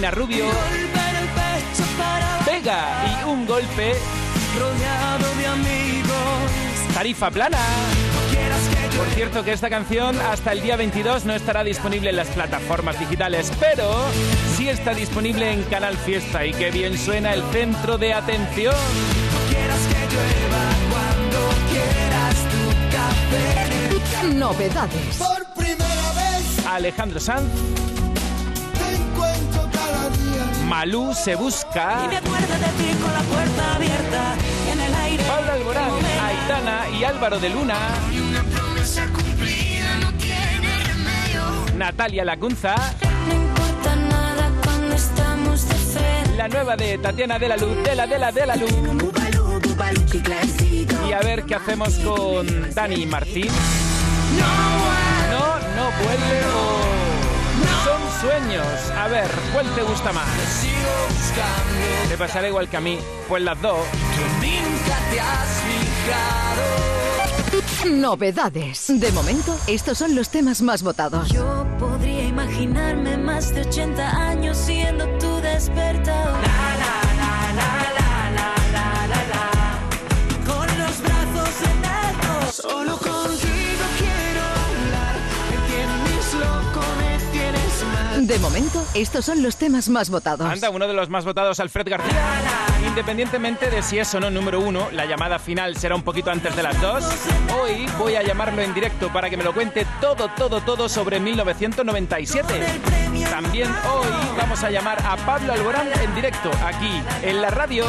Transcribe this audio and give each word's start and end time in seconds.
Paulina 0.00 0.10
Rubio, 0.12 0.46
Vega 2.46 3.20
y 3.20 3.24
un 3.28 3.44
golpe 3.46 3.94
rodeado 4.58 5.34
de 5.36 5.46
amigos. 5.46 6.94
Tarifa 6.94 7.30
plana. 7.30 7.58
Por 8.96 9.06
cierto 9.08 9.44
que 9.44 9.52
esta 9.52 9.68
canción 9.68 10.18
hasta 10.18 10.52
el 10.52 10.62
día 10.62 10.76
22 10.76 11.26
no 11.26 11.34
estará 11.34 11.64
disponible 11.64 12.08
en 12.08 12.16
las 12.16 12.28
plataformas 12.28 12.98
digitales, 12.98 13.52
pero 13.60 13.92
sí 14.56 14.70
está 14.70 14.94
disponible 14.94 15.52
en 15.52 15.64
Canal 15.64 15.98
Fiesta 15.98 16.46
y 16.46 16.54
que 16.54 16.70
bien 16.70 16.96
suena 16.96 17.34
el 17.34 17.42
centro 17.52 17.98
de 17.98 18.14
atención. 18.14 18.74
Novedades. 24.34 25.18
Por 25.18 25.44
primera 25.54 26.12
vez 26.14 26.66
Alejandro 26.66 27.20
Sanz, 27.20 27.50
Malú 30.70 31.12
se 31.12 31.34
busca, 31.34 32.02
Y 32.04 32.08
me 32.08 32.16
acuerdo 32.18 32.54
de 32.54 32.70
ti 32.78 32.94
con 33.02 33.12
la 33.12 33.22
puerta 33.22 33.74
abierta 33.74 34.34
en 34.72 34.80
el 34.80 34.94
aire. 34.94 35.24
Pablo 35.24 35.52
Alborán, 35.52 35.90
Aitana 36.24 36.88
y 36.96 37.02
Álvaro 37.02 37.40
de 37.40 37.48
Luna, 37.50 37.76
Natalia 41.76 42.24
Lacunza, 42.24 42.76
No 43.26 43.34
importa 43.34 43.96
nada 43.96 44.52
cuando 44.62 44.94
estamos 44.94 45.68
de 45.68 45.74
frente. 45.74 46.36
la 46.36 46.46
nueva 46.46 46.76
de 46.76 46.98
Tatiana 46.98 47.36
de 47.40 47.48
la 47.48 47.56
Luz, 47.56 47.82
de 47.82 47.94
la 47.96 48.06
de 48.06 48.18
la 48.20 48.30
de 48.30 48.46
la 48.46 48.54
Luz. 48.54 48.70
Y 51.08 51.12
a 51.12 51.18
ver 51.18 51.42
qué 51.46 51.56
hacemos 51.56 51.94
con 51.96 52.72
Dani 52.72 53.06
Martín. 53.06 53.48
No, 54.38 55.58
no 55.74 55.90
vuelve 55.98 56.44
o 56.46 56.80
son 57.84 57.99
sueños. 58.20 58.66
A 58.96 59.08
ver, 59.08 59.30
¿cuál 59.52 59.66
te 59.74 59.82
gusta 59.82 60.12
más? 60.12 60.26
Te 62.08 62.16
pasará 62.16 62.48
igual 62.48 62.68
que 62.68 62.76
a 62.76 62.80
mí, 62.80 62.98
pues 63.28 63.42
las 63.42 63.60
dos. 63.60 63.78
Nunca 64.40 64.98
te 65.10 65.20
has 65.20 65.62
fijado. 65.62 66.90
Novedades. 67.90 69.00
De 69.00 69.10
momento, 69.12 69.56
estos 69.66 69.98
son 69.98 70.14
los 70.14 70.28
temas 70.28 70.60
más 70.60 70.82
votados. 70.82 71.30
Yo 71.30 71.66
podría 71.78 72.24
imaginarme 72.24 73.16
más 73.16 73.54
de 73.54 73.62
80 73.62 74.28
años 74.28 74.56
siendo 74.56 75.06
tu 75.18 75.36
despertador. 75.40 76.40
Con 80.46 80.78
los 80.78 81.00
brazos 81.00 81.62
en 81.62 81.84
alto. 81.84 82.52
Solo 82.52 82.98
contigo 82.98 83.49
De 88.20 88.38
momento, 88.38 88.84
estos 88.92 89.24
son 89.24 89.42
los 89.42 89.56
temas 89.56 89.88
más 89.88 90.10
votados. 90.10 90.46
Anda, 90.46 90.68
uno 90.68 90.86
de 90.86 90.92
los 90.92 91.08
más 91.08 91.24
votados, 91.24 91.58
Alfred 91.58 91.88
García. 91.88 92.20
Independientemente 92.86 93.70
de 93.70 93.82
si 93.82 93.98
es 93.98 94.14
o 94.14 94.20
no 94.20 94.30
número 94.30 94.60
uno, 94.60 94.90
la 94.92 95.06
llamada 95.06 95.38
final 95.38 95.74
será 95.78 95.94
un 95.94 96.02
poquito 96.02 96.30
antes 96.30 96.54
de 96.54 96.62
las 96.62 96.78
dos. 96.82 97.02
Hoy 97.58 97.86
voy 97.98 98.16
a 98.16 98.22
llamarlo 98.22 98.60
en 98.60 98.74
directo 98.74 99.10
para 99.10 99.30
que 99.30 99.38
me 99.38 99.42
lo 99.42 99.54
cuente 99.54 99.86
todo, 100.02 100.28
todo, 100.36 100.60
todo 100.60 100.86
sobre 100.90 101.18
1997. 101.18 102.66
También 103.30 103.70
hoy 103.70 104.08
vamos 104.36 104.62
a 104.64 104.70
llamar 104.70 105.02
a 105.02 105.16
Pablo 105.16 105.54
Alborán 105.54 105.88
en 106.02 106.14
directo, 106.14 106.50
aquí, 106.62 107.02
en 107.22 107.40
la 107.40 107.48
radio. 107.48 107.86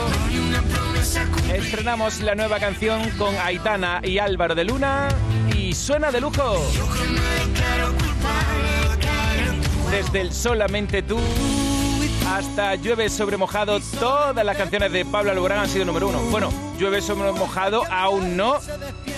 Estrenamos 1.54 2.22
la 2.22 2.36
nueva 2.36 2.58
canción 2.58 3.10
con 3.18 3.36
Aitana 3.38 4.00
y 4.02 4.18
Álvaro 4.18 4.56
de 4.56 4.64
Luna 4.64 5.10
y 5.54 5.74
suena 5.74 6.10
de 6.10 6.22
lujo. 6.22 6.56
Desde 9.92 10.22
el 10.22 10.34
Solamente 10.34 11.04
tú 11.04 11.20
hasta 12.26 12.76
Llueve 12.76 13.10
sobre 13.10 13.36
mojado, 13.36 13.82
todas 14.00 14.46
las 14.46 14.56
canciones 14.56 14.94
de 14.94 15.04
Pablo 15.04 15.32
Alborán 15.32 15.60
han 15.60 15.70
sido 15.70 15.84
número 15.84 16.08
uno. 16.08 16.20
Bueno, 16.32 16.50
Llueve 16.80 17.02
sobre 17.02 17.32
mojado 17.34 17.84
aún 17.92 18.38
no, 18.38 18.56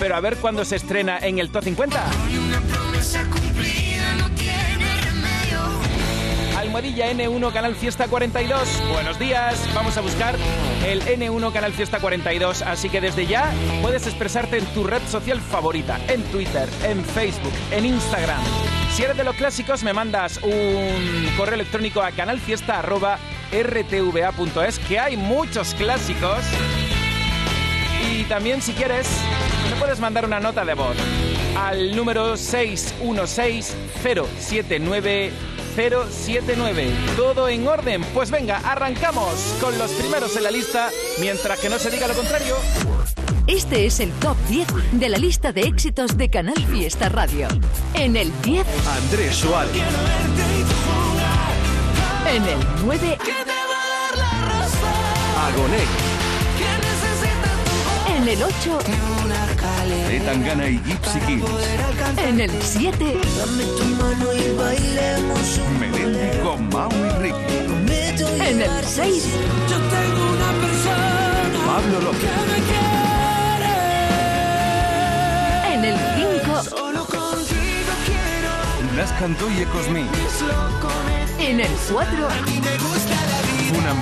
pero 0.00 0.16
a 0.16 0.20
ver 0.20 0.36
cuándo 0.36 0.64
se 0.64 0.76
estrena 0.76 1.18
en 1.18 1.38
el 1.38 1.50
Top 1.50 1.62
50. 1.62 2.04
Almohadilla 6.58 7.12
N1 7.12 7.52
Canal 7.52 7.76
Fiesta 7.76 8.08
42. 8.08 8.82
Buenos 8.92 9.18
días. 9.20 9.68
Vamos 9.76 9.96
a 9.96 10.00
buscar 10.00 10.34
el 10.84 11.02
N1 11.02 11.52
Canal 11.52 11.72
Fiesta 11.72 12.00
42. 12.00 12.62
Así 12.62 12.88
que 12.88 13.00
desde 13.00 13.26
ya 13.26 13.52
puedes 13.80 14.08
expresarte 14.08 14.58
en 14.58 14.66
tu 14.74 14.84
red 14.84 15.02
social 15.08 15.40
favorita, 15.40 16.00
en 16.08 16.20
Twitter, 16.24 16.68
en 16.82 17.04
Facebook, 17.04 17.52
en 17.70 17.86
Instagram. 17.86 18.40
Si 18.94 19.02
eres 19.02 19.16
de 19.16 19.24
los 19.24 19.34
clásicos, 19.34 19.82
me 19.82 19.92
mandas 19.92 20.38
un 20.40 21.28
correo 21.36 21.56
electrónico 21.56 22.00
a 22.00 22.12
canalfiesta.rtva.es, 22.12 24.78
que 24.78 25.00
hay 25.00 25.16
muchos 25.16 25.74
clásicos. 25.74 26.38
Y 28.08 28.22
también, 28.24 28.62
si 28.62 28.72
quieres, 28.72 29.08
me 29.68 29.74
puedes 29.80 29.98
mandar 29.98 30.24
una 30.24 30.38
nota 30.38 30.64
de 30.64 30.74
voz 30.74 30.96
al 31.58 31.96
número 31.96 32.34
616-079. 32.34 35.32
079. 35.74 36.92
¿Todo 37.16 37.48
en 37.48 37.66
orden? 37.66 38.04
Pues 38.14 38.30
venga, 38.30 38.58
arrancamos 38.58 39.56
con 39.60 39.76
los 39.76 39.90
primeros 39.90 40.36
en 40.36 40.44
la 40.44 40.52
lista, 40.52 40.90
mientras 41.18 41.58
que 41.58 41.68
no 41.68 41.80
se 41.80 41.90
diga 41.90 42.06
lo 42.06 42.14
contrario. 42.14 42.54
Este 43.46 43.84
es 43.84 44.00
el 44.00 44.10
top 44.12 44.36
10 44.48 44.66
de 44.92 45.08
la 45.10 45.18
lista 45.18 45.52
de 45.52 45.62
éxitos 45.62 46.16
de 46.16 46.30
Canal 46.30 46.56
Fiesta 46.66 47.10
Radio. 47.10 47.46
En 47.92 48.16
el 48.16 48.32
10, 48.42 48.66
Andrés 49.02 49.36
Suárez. 49.36 49.70
en 52.34 52.42
el 52.42 52.58
9, 52.86 53.18
Agoné. 55.36 55.84
en 58.16 58.28
el 58.28 58.42
8, 58.42 58.78
Tangana 60.24 60.68
y 60.68 60.78
Gypsy 60.78 61.18
Kings. 61.20 61.44
en 62.26 62.40
el 62.40 62.50
7, 62.62 63.18
Melendi 65.78 66.38
con 66.42 66.68
Mau 66.70 66.90
y 66.90 67.22
Ricky. 67.22 67.56
en 68.40 68.62
el 68.62 68.84
6, 68.84 69.24
Yo 69.68 69.76
tengo 69.76 70.32
una 70.32 70.50
persona 70.62 71.24
Pablo 71.66 72.00
López. 72.00 73.03
Solo 76.68 77.04
contigo 77.04 77.92
quiero. 78.06 78.96
Las 78.96 79.12
Cantoye 79.12 79.64
Cosmi. 79.66 80.00
Es 80.00 80.40
loco, 80.42 80.88
me 81.06 81.50
en 81.50 81.60
el 81.60 81.70
4, 81.92 82.28
y 82.46 82.60
me 82.60 82.78
gusta 82.78 83.14
la 83.30 83.42
vida. 83.42 83.94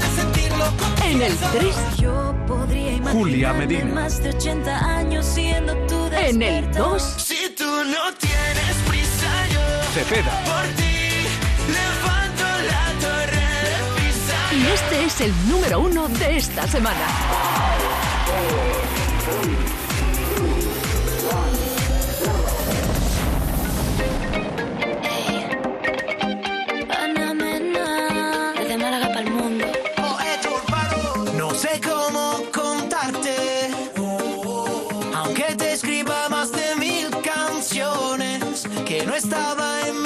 De 0.00 0.22
sentirlo 0.22 0.64
en 1.04 1.22
el 1.22 1.36
3, 1.36 1.74
Yo 1.98 2.34
podría 2.46 2.92
imaginarme 2.92 3.12
Julia 3.20 3.52
Medina. 3.52 3.94
más 3.94 4.22
de 4.22 4.30
80 4.30 4.96
años 4.96 5.24
siendo 5.26 5.74
tu 5.86 6.06
en 6.06 6.42
el 6.42 6.64
despertador. 6.66 6.90
2, 7.00 7.14
Si 7.18 7.48
tú 7.56 7.64
no 7.64 8.14
tienes 8.18 8.76
prisa, 8.88 9.46
yo 9.52 9.60
Cepeda. 9.94 10.44
por 10.44 10.64
ti 10.76 11.26
levanto 11.72 12.44
la 12.70 12.92
torre 13.00 13.46
de 13.70 13.76
Pisa. 13.96 14.54
y 14.54 14.66
este 14.72 15.04
es 15.06 15.20
el 15.22 15.48
número 15.48 15.80
1 15.80 16.08
de 16.08 16.36
esta 16.36 16.66
semana. 16.68 17.06
Estaba 39.26 39.88
en 39.88 40.05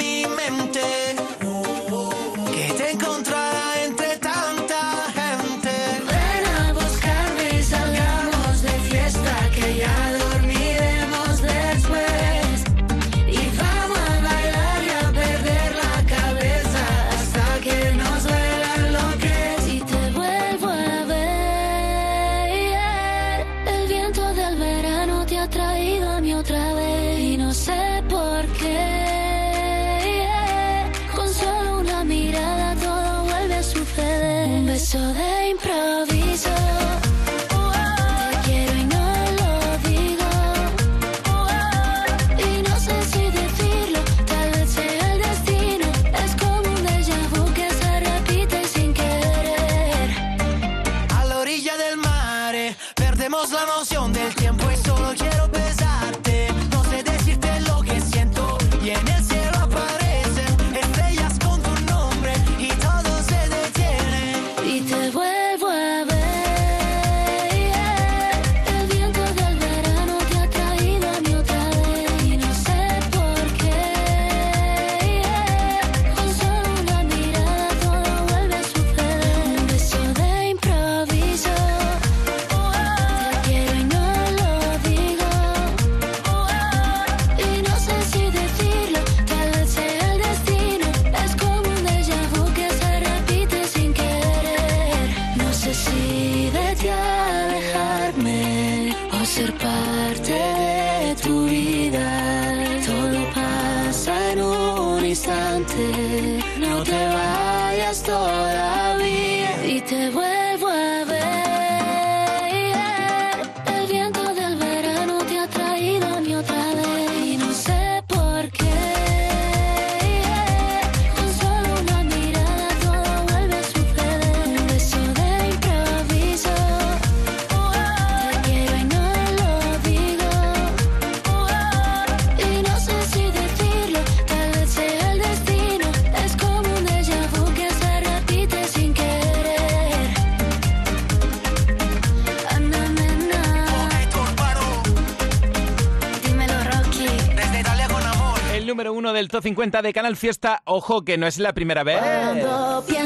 150 149.41 149.81
de 149.81 149.91
Canal 149.91 150.15
Fiesta, 150.17 150.61
ojo 150.65 151.03
que 151.03 151.17
no 151.17 151.25
es 151.25 151.39
la 151.39 151.51
primera 151.51 151.83
vez 151.83 151.99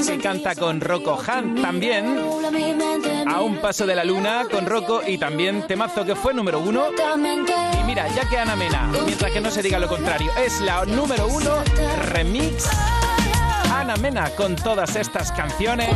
que 0.05 0.17
canta 0.17 0.53
con 0.53 0.81
Rocco 0.81 1.17
Han 1.25 1.61
también. 1.61 2.19
A 3.25 3.41
un 3.41 3.61
paso 3.61 3.85
de 3.85 3.95
la 3.95 4.03
luna 4.03 4.45
con 4.51 4.65
Rocco 4.65 5.01
y 5.07 5.17
también 5.17 5.65
temazo 5.65 6.03
que 6.03 6.13
fue 6.13 6.33
número 6.33 6.59
uno. 6.59 6.87
Y 7.79 7.83
mira, 7.85 8.09
ya 8.09 8.27
que 8.27 8.37
Ana 8.37 8.57
Mena, 8.57 8.91
mientras 9.05 9.31
que 9.31 9.39
no 9.39 9.49
se 9.49 9.63
diga 9.63 9.79
lo 9.79 9.87
contrario, 9.87 10.29
es 10.37 10.59
la 10.59 10.83
número 10.85 11.25
uno 11.27 11.63
remix. 12.03 12.67
Ana 13.73 13.95
Mena 13.95 14.29
con 14.31 14.57
todas 14.57 14.97
estas 14.97 15.31
canciones 15.31 15.89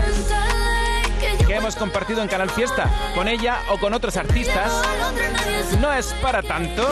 que 1.46 1.54
hemos 1.54 1.76
compartido 1.76 2.22
en 2.22 2.30
Canal 2.30 2.50
Fiesta, 2.50 2.90
con 3.14 3.28
ella 3.28 3.60
o 3.72 3.78
con 3.78 3.94
otros 3.94 4.16
artistas. 4.16 4.72
No 5.82 5.92
es 5.92 6.14
para 6.22 6.42
tanto. 6.42 6.88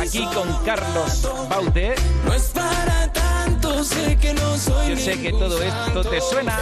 Aquí 0.00 0.26
con 0.34 0.52
Carlos 0.64 1.22
Baute. 1.48 1.94
No 2.24 2.34
es 2.34 2.48
para 2.48 3.12
tanto, 3.12 3.84
sé 3.84 4.16
que 4.16 4.34
no 4.34 4.56
soy 4.56 4.90
Yo 4.90 4.96
sé 4.96 5.20
que 5.20 5.30
todo 5.30 5.62
esto 5.62 6.02
te 6.02 6.20
suena. 6.20 6.58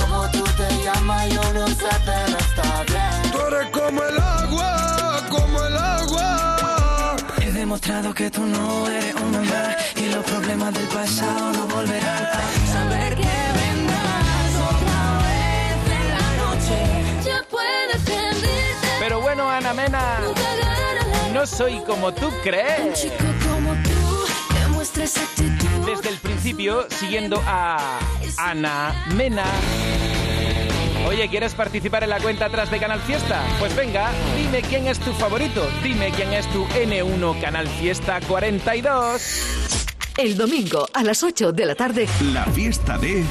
Como 0.00 0.30
tú 0.32 0.42
te 0.56 0.84
llamas, 0.84 1.28
yo 1.28 1.52
no 1.52 1.68
sé, 1.68 1.86
pero 2.04 2.38
está 2.38 2.82
bien. 2.82 3.32
Tú 3.32 3.38
eres 3.46 3.70
como 3.70 4.02
el 4.02 4.18
agua, 4.18 5.22
como 5.30 5.64
el 5.66 5.76
agua. 5.76 7.16
He 7.40 7.52
demostrado 7.52 8.12
que 8.12 8.28
tú 8.28 8.42
no 8.42 8.88
eres 8.88 9.14
una 9.14 9.40
más 9.42 9.76
y 9.96 10.06
los 10.06 10.24
problemas 10.24 10.74
del 10.74 10.88
pasado 10.88 11.52
no 11.52 11.66
volverán. 11.68 12.26
Saber 12.72 13.14
que 13.14 13.36
vendrás 13.60 14.50
otra 14.72 15.00
vez 15.26 15.76
en 16.00 16.08
la 16.16 16.28
noche. 16.42 16.78
Ya 17.24 17.44
puedes 17.48 18.04
rendirte. 18.04 18.88
Pero 18.98 19.20
bueno, 19.20 19.48
Ana 19.48 19.72
Mena. 19.72 20.35
No 21.36 21.46
soy 21.46 21.80
como 21.80 22.14
tú 22.14 22.28
Un 22.28 22.34
crees. 22.42 23.02
chico 23.02 23.24
como 23.46 23.74
tú 23.82 23.90
actitud. 25.04 25.84
Desde 25.84 26.08
el 26.08 26.16
principio, 26.16 26.86
siguiendo 26.88 27.42
a 27.46 27.98
Ana 28.38 29.04
Mena. 29.14 29.44
Oye, 31.06 31.28
¿quieres 31.28 31.54
participar 31.54 32.04
en 32.04 32.10
la 32.10 32.20
cuenta 32.20 32.46
atrás 32.46 32.70
de 32.70 32.78
Canal 32.78 33.00
Fiesta? 33.00 33.42
Pues 33.58 33.76
venga, 33.76 34.10
dime 34.34 34.62
quién 34.62 34.86
es 34.86 34.98
tu 34.98 35.12
favorito. 35.12 35.68
Dime 35.82 36.10
quién 36.12 36.32
es 36.32 36.50
tu 36.52 36.64
N1 36.68 37.40
Canal 37.42 37.68
Fiesta 37.68 38.18
42. 38.26 39.22
El 40.16 40.38
domingo 40.38 40.88
a 40.94 41.02
las 41.02 41.22
8 41.22 41.52
de 41.52 41.66
la 41.66 41.74
tarde, 41.74 42.08
La 42.32 42.46
fiesta 42.46 42.96
de 42.96 43.22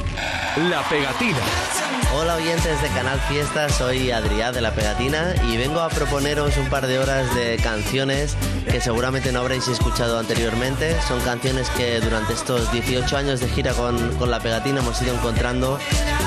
La 0.70 0.82
Pegatina. 0.88 1.85
Hola 2.18 2.36
oyentes 2.36 2.80
de 2.80 2.88
Canal 2.88 3.20
Fiesta, 3.28 3.68
soy 3.68 4.10
Adrián 4.10 4.54
de 4.54 4.62
La 4.62 4.70
Pegatina 4.74 5.34
y 5.50 5.58
vengo 5.58 5.80
a 5.80 5.90
proponeros 5.90 6.56
un 6.56 6.70
par 6.70 6.86
de 6.86 6.98
horas 6.98 7.34
de 7.34 7.58
canciones 7.58 8.34
que 8.70 8.80
seguramente 8.80 9.32
no 9.32 9.40
habréis 9.40 9.68
escuchado 9.68 10.18
anteriormente. 10.18 10.96
Son 11.06 11.20
canciones 11.20 11.68
que 11.76 12.00
durante 12.00 12.32
estos 12.32 12.72
18 12.72 13.18
años 13.18 13.40
de 13.40 13.48
gira 13.48 13.74
con, 13.74 14.16
con 14.16 14.30
La 14.30 14.40
Pegatina 14.40 14.80
hemos 14.80 15.00
ido 15.02 15.14
encontrando 15.14 15.78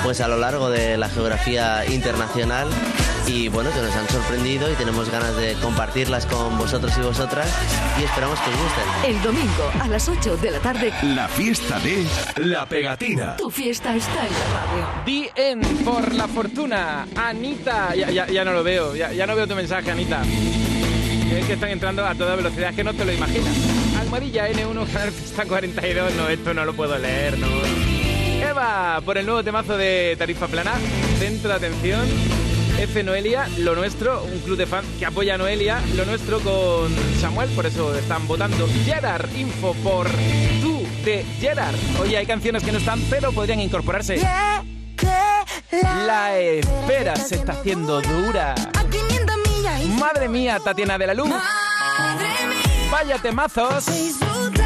pues 0.04 0.20
a 0.20 0.28
lo 0.28 0.36
largo 0.36 0.70
de 0.70 0.96
la 0.96 1.08
geografía 1.08 1.84
internacional 1.86 2.68
y 3.26 3.48
bueno, 3.48 3.70
que 3.70 3.80
nos 3.80 3.94
han 3.94 4.08
sorprendido 4.08 4.70
y 4.70 4.74
tenemos 4.74 5.08
ganas 5.10 5.36
de 5.36 5.54
compartirlas 5.54 6.26
con 6.26 6.58
vosotros 6.58 6.92
y 6.98 7.00
vosotras 7.02 7.46
y 8.00 8.04
esperamos 8.04 8.38
que 8.40 8.50
os 8.50 8.56
gusten. 8.56 9.10
el 9.14 9.22
domingo 9.22 9.70
a 9.80 9.88
las 9.88 10.08
8 10.08 10.36
de 10.38 10.50
la 10.50 10.58
tarde, 10.58 10.92
La 11.14 11.28
fiesta 11.28 11.78
de 11.80 12.04
La 12.36 12.66
Pegatina. 12.66 13.36
tu 13.36 13.50
fiesta 13.50 13.94
está 13.94 14.26
en 14.26 14.32
la 14.32 14.60
radio. 14.60 15.04
Di 15.06 15.28
en 15.36 15.60
por 15.84 16.12
la 16.14 16.26
fortuna. 16.28 17.06
Anita. 17.16 17.94
Ya, 17.94 18.10
ya- 18.10 18.26
ya 18.26 18.44
no 18.44 18.52
lo 18.52 18.64
veo. 18.64 18.94
Ya, 18.96 19.12
ya 19.12 19.26
no 19.26 19.36
veo 19.36 19.46
tu 19.46 19.54
mensaje, 19.54 19.90
Anita. 19.90 20.22
Es 20.24 21.44
que 21.46 21.52
están 21.52 21.70
entrando 21.70 22.04
a 22.04 22.14
toda 22.14 22.34
velocidad, 22.34 22.74
que 22.74 22.82
no 22.82 22.92
te 22.92 23.04
lo 23.04 23.12
imaginas. 23.12 23.54
Almohadilla 24.00 24.48
N1 24.48 24.86
Canal 24.92 25.12
Fiesta 25.12 25.44
42. 25.44 26.14
No, 26.14 26.28
esto 26.28 26.52
no 26.54 26.64
lo 26.64 26.74
puedo 26.74 26.98
leer, 26.98 27.38
no. 27.38 27.46
Eva, 28.44 29.00
por 29.04 29.16
el 29.18 29.26
nuevo 29.26 29.44
temazo 29.44 29.76
de 29.76 30.16
Tarifa 30.18 30.48
Plana. 30.48 30.72
Centro 31.20 31.50
de 31.50 31.54
atención. 31.56 32.00
F 32.80 33.02
Noelia, 33.02 33.46
lo 33.58 33.74
nuestro, 33.74 34.24
un 34.24 34.38
club 34.40 34.56
de 34.56 34.66
fans 34.66 34.86
que 34.98 35.04
apoya 35.04 35.34
a 35.34 35.38
Noelia, 35.38 35.82
lo 35.96 36.06
nuestro 36.06 36.40
con 36.40 36.90
Samuel, 37.20 37.50
por 37.50 37.66
eso 37.66 37.94
están 37.94 38.26
votando. 38.26 38.66
Gerard, 38.86 39.28
info 39.36 39.74
por 39.84 40.08
tú 40.62 40.82
de 41.04 41.24
Gerard. 41.38 41.74
Oye, 42.00 42.16
hay 42.16 42.24
canciones 42.24 42.64
que 42.64 42.72
no 42.72 42.78
están, 42.78 42.98
pero 43.10 43.32
podrían 43.32 43.60
incorporarse. 43.60 44.18
La 46.06 46.38
espera 46.38 47.16
se 47.16 47.34
está 47.34 47.52
haciendo 47.52 48.00
dura. 48.00 48.54
A 48.54 48.84
500 48.84 49.36
millas 49.48 49.84
y 49.84 49.88
Madre 49.88 50.28
mía, 50.30 50.58
Tatiana 50.64 50.96
de 50.96 51.06
la 51.06 51.14
Luz. 51.14 51.30
Vaya 52.90 53.18
temazos 53.18 53.84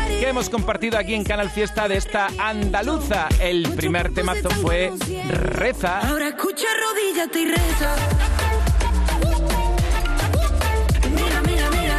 que 0.09 0.28
hemos 0.28 0.49
compartido 0.49 0.99
aquí 0.99 1.14
en 1.14 1.25
Canal 1.25 1.50
Fiesta 1.50 1.88
de 1.88 1.97
esta 1.97 2.28
andaluza. 2.38 3.28
El 3.40 3.68
primer 3.75 4.14
temazo 4.14 4.50
fue 4.50 4.92
Reza. 5.28 5.99
Ahora 5.99 6.28
escucha, 6.28 6.66
arrodíllate 7.14 7.40
y 7.40 7.47
reza. 7.47 7.97
Mira, 11.11 11.42
mira, 11.42 11.71
mira. 11.71 11.99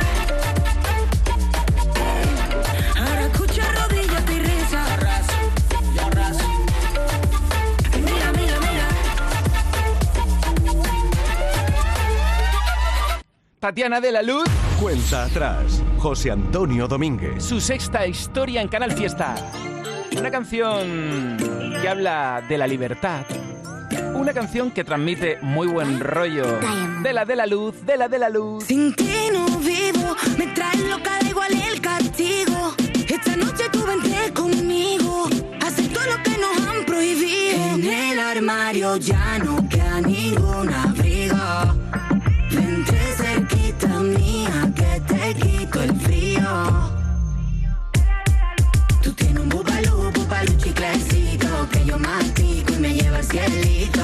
Ahora 2.97 3.21
escucha, 3.21 3.63
arrodíllate 3.69 4.33
y 4.33 4.39
reza. 4.39 4.85
Mira, 7.93 8.31
mira, 8.33 8.59
mira. 8.59 8.87
Tatiana 13.59 14.01
de 14.01 14.11
la 14.11 14.21
Luz, 14.21 14.43
Cuenta 14.81 15.23
atrás. 15.23 15.81
José 15.97 16.31
Antonio 16.31 16.87
Domínguez. 16.87 17.43
su 17.43 17.61
sexta 17.61 18.05
historia 18.05 18.61
en 18.61 18.67
Canal 18.67 18.91
Fiesta. 18.91 19.35
Una 20.17 20.29
canción 20.29 21.37
que 21.81 21.87
habla 21.89 22.43
de 22.47 22.57
la 22.57 22.67
libertad. 22.67 23.25
Una 24.15 24.33
canción 24.33 24.71
que 24.71 24.83
transmite 24.83 25.37
muy 25.41 25.67
buen 25.67 25.99
rollo. 25.99 26.59
De 27.03 27.13
la 27.13 27.25
de 27.25 27.35
la 27.35 27.45
luz, 27.45 27.85
de 27.85 27.97
la 27.97 28.07
de 28.07 28.17
la 28.17 28.29
luz. 28.29 28.63
Sin 28.63 28.95
ti 28.95 29.13
no 29.31 29.45
vivo, 29.59 30.15
me 30.37 30.47
traes 30.47 30.79
loca, 30.89 31.19
da 31.21 31.29
igual 31.29 31.51
el 31.53 31.81
castigo. 31.81 32.73
Esta 33.07 33.35
noche 33.35 33.65
tú 33.71 33.85
vente 33.85 34.33
conmigo, 34.33 35.27
acepto 35.65 35.99
lo 35.99 36.23
que 36.23 36.37
nos 36.37 36.67
han 36.67 36.85
prohibido. 36.85 37.75
En 37.75 37.83
el 37.85 38.19
armario 38.19 38.95
ya 38.97 39.37
no 39.39 39.67
queda 39.69 40.01
ningún 40.01 40.73
abrigo. 40.73 41.35
Vente 42.51 42.97
cerquita 43.17 43.99
mía, 43.99 44.71
que 44.75 45.01
te 45.01 45.33
quito 45.35 45.83
el 45.83 45.95
frío. 45.99 46.95
Tú 49.03 49.13
tienes 49.13 49.43
un 49.43 49.49
bubalú, 49.49 50.11
bubalú 50.13 50.51
chiclecito 50.57 51.47
Que 51.71 51.85
yo 51.85 51.99
mastico 51.99 52.73
y 52.73 52.77
me 52.77 52.93
lleva 52.95 53.17
al 53.17 53.23
cielito 53.23 53.94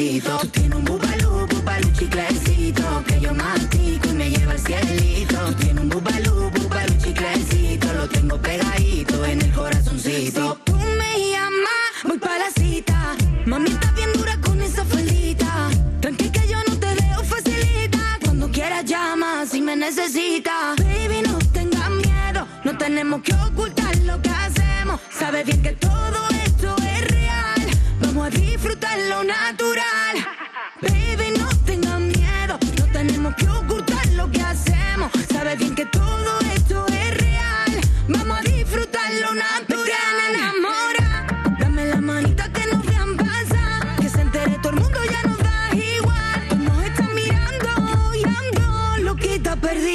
corazoncito 0.00 0.38
Tú 0.38 0.48
tienes 0.48 0.78
un 0.78 0.84
bubalú, 0.84 1.46
bubalú 1.46 1.90
chiclecito 1.92 3.04
Que 3.06 3.20
yo 3.20 3.34
mastico 3.34 4.08
y 4.08 4.12
me 4.12 4.30
lleva 4.30 4.52
al 4.52 4.58
cielito. 4.58 5.36
Tú 5.46 5.54
tienes 5.54 5.82
un 5.82 5.88
bubalú, 5.88 6.50
bubalú 6.50 6.94
chiclecito 7.02 7.92
Lo 7.92 8.08
tengo 8.08 8.40
pegadito 8.40 9.24
en 9.24 9.42
el 9.42 9.52
corazoncito. 9.52 10.56
Si 10.56 10.72
tú 10.72 10.76
me 10.76 11.30
llamas, 11.30 11.92
voy 12.04 12.18
pa' 12.18 12.38
la 12.38 12.50
cita. 12.50 13.16
Mami, 13.46 13.70
estás 13.70 13.94
bien 13.94 14.12
dura 14.14 14.40
con 14.40 14.60
esa 14.62 14.84
faldita. 14.84 15.68
Tranqui 16.00 16.30
que 16.30 16.48
yo 16.48 16.58
no 16.68 16.76
te 16.76 16.94
dejo 16.94 17.24
facilita. 17.24 18.18
Cuando 18.24 18.50
quieras 18.50 18.84
llama 18.84 19.44
si 19.46 19.60
me 19.60 19.76
necesitas. 19.76 20.76
Baby, 20.76 21.22
no 21.26 21.38
tengas 21.52 21.90
miedo 21.90 22.46
No 22.64 22.76
tenemos 22.78 23.22
que 23.22 23.34
ocultar 23.34 23.96
lo 23.98 24.20
que 24.22 24.30
hacemos. 24.30 25.00
Sabes 25.10 25.44
bien 25.44 25.62
que 25.62 25.72
todo 25.72 26.29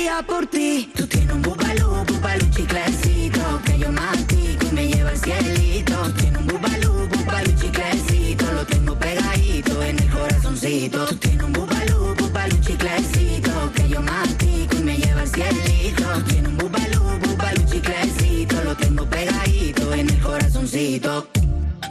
Tú 0.06 1.08
tienes 1.08 1.34
un 1.34 1.42
bubalú, 1.42 2.06
bubalú 2.06 2.46
chiclecito 2.52 3.42
que 3.66 3.80
yo 3.80 3.92
mastico 3.92 4.68
y 4.70 4.76
me 4.76 4.88
lleva 4.88 5.10
al 5.10 5.18
cielito. 5.18 6.14
Tienes 6.14 6.42
un 6.42 6.48
bubalú, 6.48 7.10
bubalú 7.10 7.52
chiclecito, 7.60 8.52
lo 8.52 8.66
tengo 8.68 8.96
pegadito 9.00 9.82
en 9.82 9.98
el 9.98 10.10
corazoncito. 10.12 11.08
Tú 11.08 11.16
tienes 11.16 11.44
un 11.44 11.54
bubalú, 11.54 12.16
bubalú 12.20 12.56
chiclecito 12.62 13.72
que 13.74 13.90
yo 13.90 14.02
mastico 14.04 14.76
y 14.78 14.84
me 14.84 14.98
lleva 14.98 15.22
al 15.22 15.28
cielito. 15.28 16.24
Tienes 16.28 16.52
un 16.52 16.58
bubalú, 16.60 17.02
bubalú 17.26 17.66
chiclecito, 17.66 18.64
lo 18.64 18.76
tengo 18.76 19.06
pegadito 19.10 19.92
en 19.92 20.08
el 20.08 20.20
corazoncito. 20.22 21.28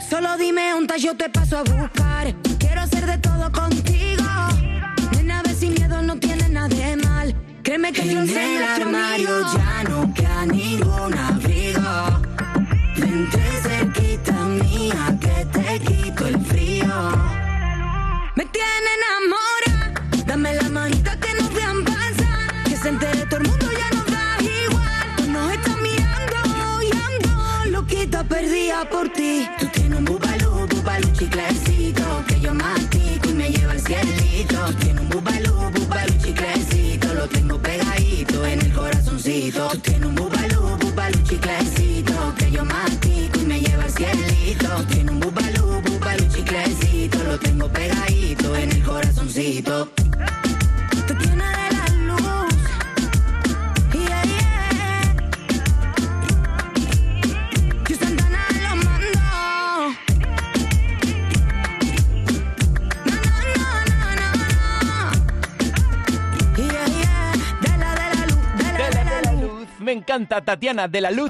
Solo 0.09 0.37
dime 0.37 0.73
un 0.73 0.87
yo 0.97 1.17
te 1.17 1.29
paso 1.29 1.57
a 1.57 1.63
buscar. 1.63 2.33
Quiero 2.59 2.79
hacer 2.79 3.05
de 3.05 3.17
todo 3.17 3.51
contigo. 3.51 4.14
Créeme 7.75 7.91
que 7.91 8.07
yo 8.07 8.21
En 8.21 8.27
sé 8.29 8.55
el 8.55 8.63
armario 8.63 9.41
ya 9.53 9.83
no 9.83 10.13
queda 10.13 10.45
ningún 10.45 11.13
encanta 70.15 70.39
Tatiana 70.39 70.87
de 70.87 71.01
la 71.01 71.11
Luz. 71.11 71.29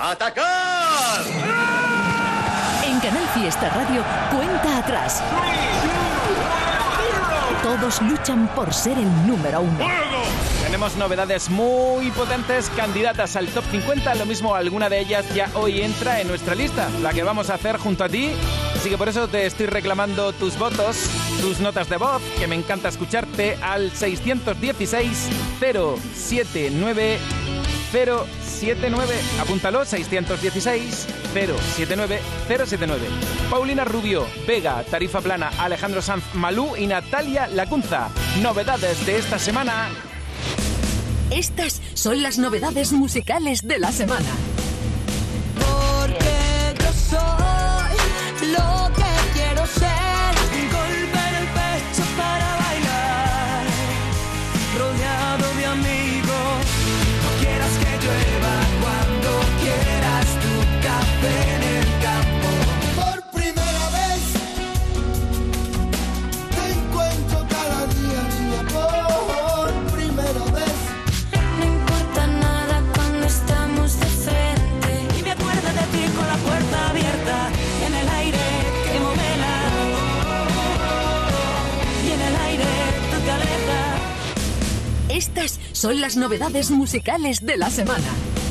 En 2.85 2.99
Canal 2.99 3.27
Fiesta 3.33 3.69
Radio, 3.69 4.03
cuenta 4.31 4.77
atrás. 4.77 5.23
Todos 7.63 7.99
luchan 8.03 8.47
por 8.49 8.71
ser 8.71 8.99
el 8.99 9.07
número 9.25 9.61
uno. 9.61 9.79
Tenemos 10.63 10.95
novedades 10.97 11.49
muy 11.49 12.11
potentes, 12.11 12.69
candidatas 12.75 13.35
al 13.35 13.47
top 13.47 13.63
50. 13.71 14.13
Lo 14.15 14.27
mismo, 14.27 14.53
alguna 14.53 14.87
de 14.87 14.99
ellas 14.99 15.25
ya 15.33 15.49
hoy 15.55 15.81
entra 15.81 16.21
en 16.21 16.27
nuestra 16.27 16.53
lista, 16.53 16.87
la 17.01 17.11
que 17.11 17.23
vamos 17.23 17.49
a 17.49 17.55
hacer 17.55 17.77
junto 17.77 18.03
a 18.03 18.09
ti. 18.09 18.33
Así 18.75 18.89
que 18.89 18.99
por 18.99 19.09
eso 19.09 19.27
te 19.27 19.47
estoy 19.47 19.65
reclamando 19.65 20.31
tus 20.31 20.59
votos, 20.59 21.09
tus 21.41 21.59
notas 21.59 21.89
de 21.89 21.97
voz, 21.97 22.21
que 22.37 22.45
me 22.45 22.53
encanta 22.53 22.89
escucharte 22.89 23.57
al 23.63 23.89
616 23.89 25.29
079 25.59 27.17
079. 27.95 29.15
Apúntalo, 29.39 29.85
616 29.85 31.07
079 31.33 32.19
079. 32.47 33.07
Paulina 33.49 33.85
Rubio, 33.85 34.27
Vega, 34.45 34.83
Tarifa 34.83 35.21
Plana, 35.21 35.51
Alejandro 35.59 36.01
Sanz 36.01 36.23
Malú 36.33 36.75
y 36.75 36.87
Natalia 36.87 37.47
Lacunza. 37.47 38.09
Novedades 38.41 39.05
de 39.05 39.17
esta 39.17 39.39
semana. 39.39 39.89
Estas 41.31 41.81
son 41.93 42.21
las 42.21 42.37
novedades 42.37 42.91
musicales 42.91 43.65
de 43.65 43.79
la 43.79 43.91
semana. 43.91 44.54
Son 85.85 86.01
las 86.01 86.17
novedades 86.17 86.71
musicales 86.71 87.45
de 87.45 87.57
la 87.57 87.69
semana. 87.69 88.07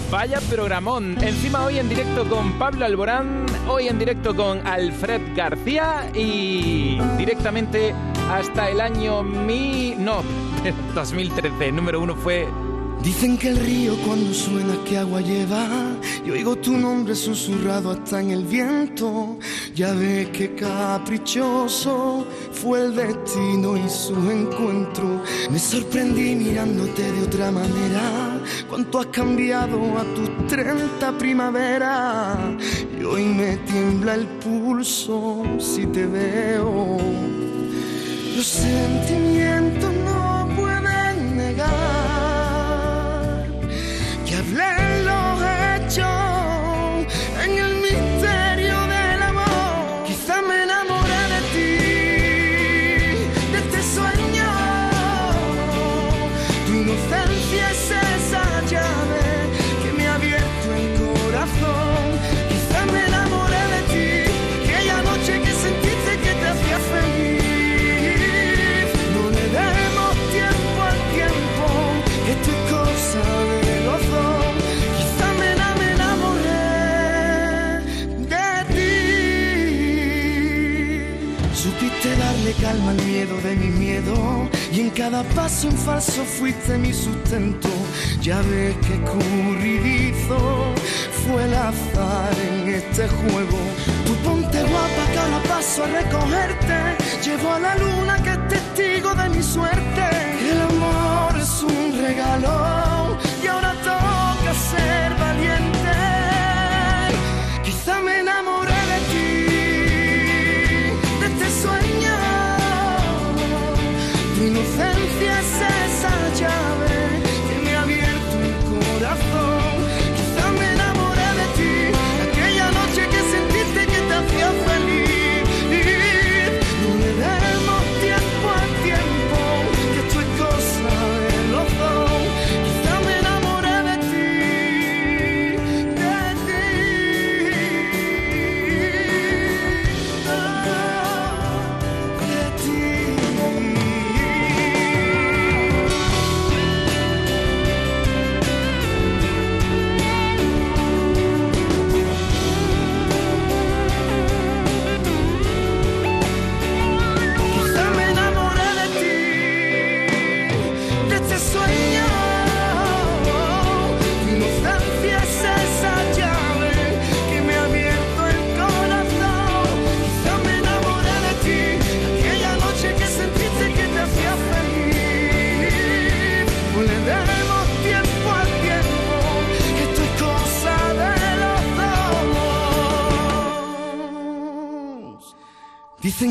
Vaya 0.08 0.38
programón. 0.42 1.20
Encima 1.20 1.64
hoy 1.64 1.80
en 1.80 1.88
directo 1.88 2.28
con 2.28 2.52
Pablo 2.60 2.84
Alborán, 2.84 3.44
hoy 3.66 3.88
en 3.88 3.98
directo 3.98 4.36
con 4.36 4.64
Alfred 4.64 5.20
García 5.34 6.12
y 6.14 6.96
directamente 7.18 7.92
hasta 8.30 8.70
el 8.70 8.80
año 8.80 9.24
mi... 9.24 9.96
no, 9.98 10.22
2013. 10.94 11.72
Número 11.72 12.00
uno 12.00 12.14
fue 12.14 12.46
Dicen 13.04 13.36
que 13.36 13.48
el 13.48 13.58
río 13.58 13.96
cuando 14.06 14.32
suena 14.32 14.82
que 14.88 14.96
agua 14.96 15.20
lleva 15.20 15.66
y 16.24 16.30
oigo 16.30 16.56
tu 16.56 16.72
nombre 16.72 17.14
susurrado 17.14 17.90
hasta 17.90 18.22
en 18.22 18.30
el 18.30 18.44
viento. 18.44 19.38
Ya 19.74 19.92
ves 19.92 20.30
que 20.30 20.54
caprichoso 20.54 22.26
fue 22.50 22.86
el 22.86 22.96
destino 22.96 23.76
y 23.76 23.86
su 23.90 24.14
encuentro. 24.30 25.22
Me 25.50 25.58
sorprendí 25.58 26.34
mirándote 26.34 27.12
de 27.12 27.22
otra 27.24 27.50
manera. 27.50 28.40
Cuánto 28.70 29.00
has 29.00 29.06
cambiado 29.08 29.98
a 29.98 30.04
tus 30.14 30.46
30 30.46 31.18
primavera 31.18 32.56
y 32.98 33.04
hoy 33.04 33.26
me 33.26 33.58
tiembla 33.58 34.14
el 34.14 34.26
pulso 34.42 35.42
si 35.58 35.84
te 35.88 36.06
veo. 36.06 36.96
Los 38.34 38.46
sentimientos 38.46 39.83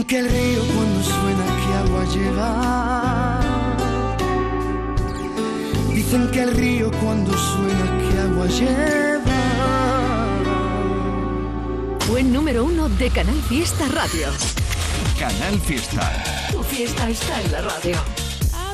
que 0.05 0.19
el 0.19 0.29
río 0.29 0.61
cuando 0.73 1.03
suena 1.03 1.45
que 1.61 1.73
agua 1.73 2.05
lleva. 2.05 3.39
Dicen 5.93 6.31
que 6.31 6.41
el 6.41 6.51
río 6.51 6.91
cuando 7.01 7.31
suena 7.37 7.97
que 7.99 8.19
agua 8.19 8.47
lleva. 8.47 9.33
Buen 12.09 12.33
número 12.33 12.65
uno 12.65 12.89
de 12.89 13.09
Canal 13.09 13.39
Fiesta 13.43 13.87
Radio. 13.89 14.27
Canal 15.19 15.59
Fiesta. 15.59 16.23
Tu 16.51 16.63
fiesta 16.63 17.09
está 17.09 17.41
en 17.41 17.51
la 17.51 17.61
radio. 17.61 17.95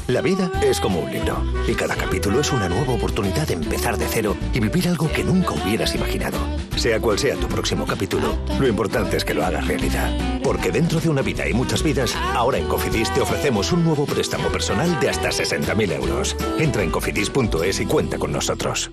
La 0.07 0.21
vida 0.21 0.49
es 0.63 0.79
como 0.79 1.01
un 1.01 1.11
libro 1.11 1.43
y 1.67 1.73
cada 1.75 1.95
capítulo 1.95 2.39
es 2.39 2.51
una 2.51 2.67
nueva 2.67 2.93
oportunidad 2.93 3.47
de 3.47 3.53
empezar 3.53 3.97
de 3.97 4.07
cero 4.07 4.35
y 4.53 4.59
vivir 4.59 4.87
algo 4.87 5.11
que 5.11 5.23
nunca 5.23 5.51
hubieras 5.51 5.93
imaginado. 5.93 6.39
Sea 6.79 7.01
cual 7.01 7.19
sea 7.19 7.35
tu 7.35 7.45
próximo 7.49 7.85
capítulo, 7.85 8.37
lo 8.57 8.65
importante 8.65 9.17
es 9.17 9.25
que 9.25 9.33
lo 9.33 9.43
hagas 9.43 9.67
realidad. 9.67 10.39
Porque 10.41 10.71
dentro 10.71 11.01
de 11.01 11.09
una 11.09 11.21
vida 11.21 11.45
y 11.45 11.53
muchas 11.53 11.83
vidas, 11.83 12.15
ahora 12.33 12.57
en 12.57 12.69
Cofidis 12.69 13.13
te 13.13 13.19
ofrecemos 13.19 13.73
un 13.73 13.83
nuevo 13.83 14.05
préstamo 14.05 14.47
personal 14.47 14.97
de 15.01 15.09
hasta 15.09 15.27
60.000 15.27 15.91
euros. 15.91 16.37
Entra 16.57 16.81
en 16.81 16.89
cofidis.es 16.89 17.81
y 17.81 17.85
cuenta 17.85 18.17
con 18.17 18.31
nosotros. 18.31 18.89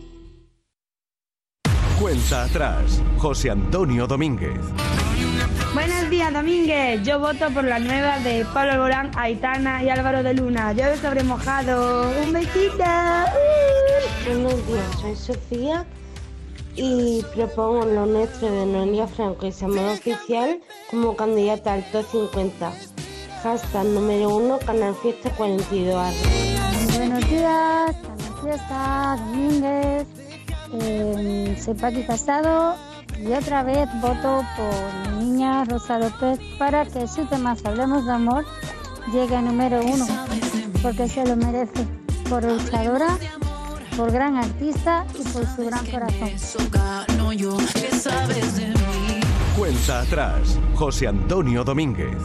Cuenta 2.00 2.42
atrás. 2.42 3.00
José 3.18 3.50
Antonio 3.50 4.08
Domínguez. 4.08 4.58
Buenos 5.72 6.10
días, 6.10 6.34
Domínguez. 6.34 7.04
Yo 7.04 7.20
voto 7.20 7.52
por 7.52 7.62
la 7.62 7.78
nueva 7.78 8.18
de 8.18 8.44
Pablo 8.52 8.72
Alborán, 8.72 9.12
Aitana 9.14 9.84
y 9.84 9.90
Álvaro 9.90 10.24
de 10.24 10.34
Luna. 10.34 10.72
Llueve 10.72 10.96
sobre 10.96 11.22
mojado. 11.22 12.10
Un 12.20 12.32
besito. 12.32 12.84
Buenos 14.26 14.66
días, 14.66 15.00
soy 15.00 15.14
Sofía 15.14 15.86
y 16.76 17.22
propongo 17.34 17.84
lo 17.86 18.06
nuestro 18.06 18.50
de 18.50 18.66
Noelia 18.66 19.06
Franco 19.06 19.46
y 19.46 19.52
Samuel 19.52 19.88
Oficial 19.88 20.60
como 20.90 21.16
candidata 21.16 21.72
al 21.74 21.90
top 21.90 22.04
50. 22.10 22.72
Hashtag 23.42 23.86
número 23.86 24.36
1, 24.36 24.58
Canal 24.60 24.94
Fiesta 24.96 25.30
42. 25.30 26.14
Buenos 26.96 27.30
días, 27.30 27.96
Canal 27.96 28.40
Fiesta, 28.42 29.16
Domínguez. 29.18 30.06
Eh, 30.82 31.56
soy 31.62 31.74
Paqui 31.74 32.02
Casado 32.02 32.74
y 33.18 33.32
otra 33.32 33.62
vez 33.62 33.88
voto 34.02 34.44
por 34.56 35.12
mi 35.14 35.24
niña 35.24 35.64
Rosa 35.64 35.98
López 35.98 36.38
para 36.58 36.84
que 36.84 37.06
su 37.08 37.24
tema 37.26 37.56
Hablemos 37.64 38.04
de 38.04 38.12
Amor 38.12 38.44
llegue 39.12 39.36
a 39.36 39.42
número 39.42 39.80
uno, 39.80 40.06
porque 40.82 41.08
se 41.08 41.24
lo 41.24 41.36
merece, 41.36 41.86
por 42.28 42.42
luchadora, 42.44 43.16
por 43.96 44.12
gran 44.12 44.36
artista 44.36 45.06
y 45.18 45.22
por 45.28 45.46
su 45.46 45.64
gran 45.64 45.84
corazón. 45.86 46.30
Cuenta 49.56 50.00
atrás. 50.00 50.58
José 50.74 51.08
Antonio 51.08 51.64
Domínguez. 51.64 52.16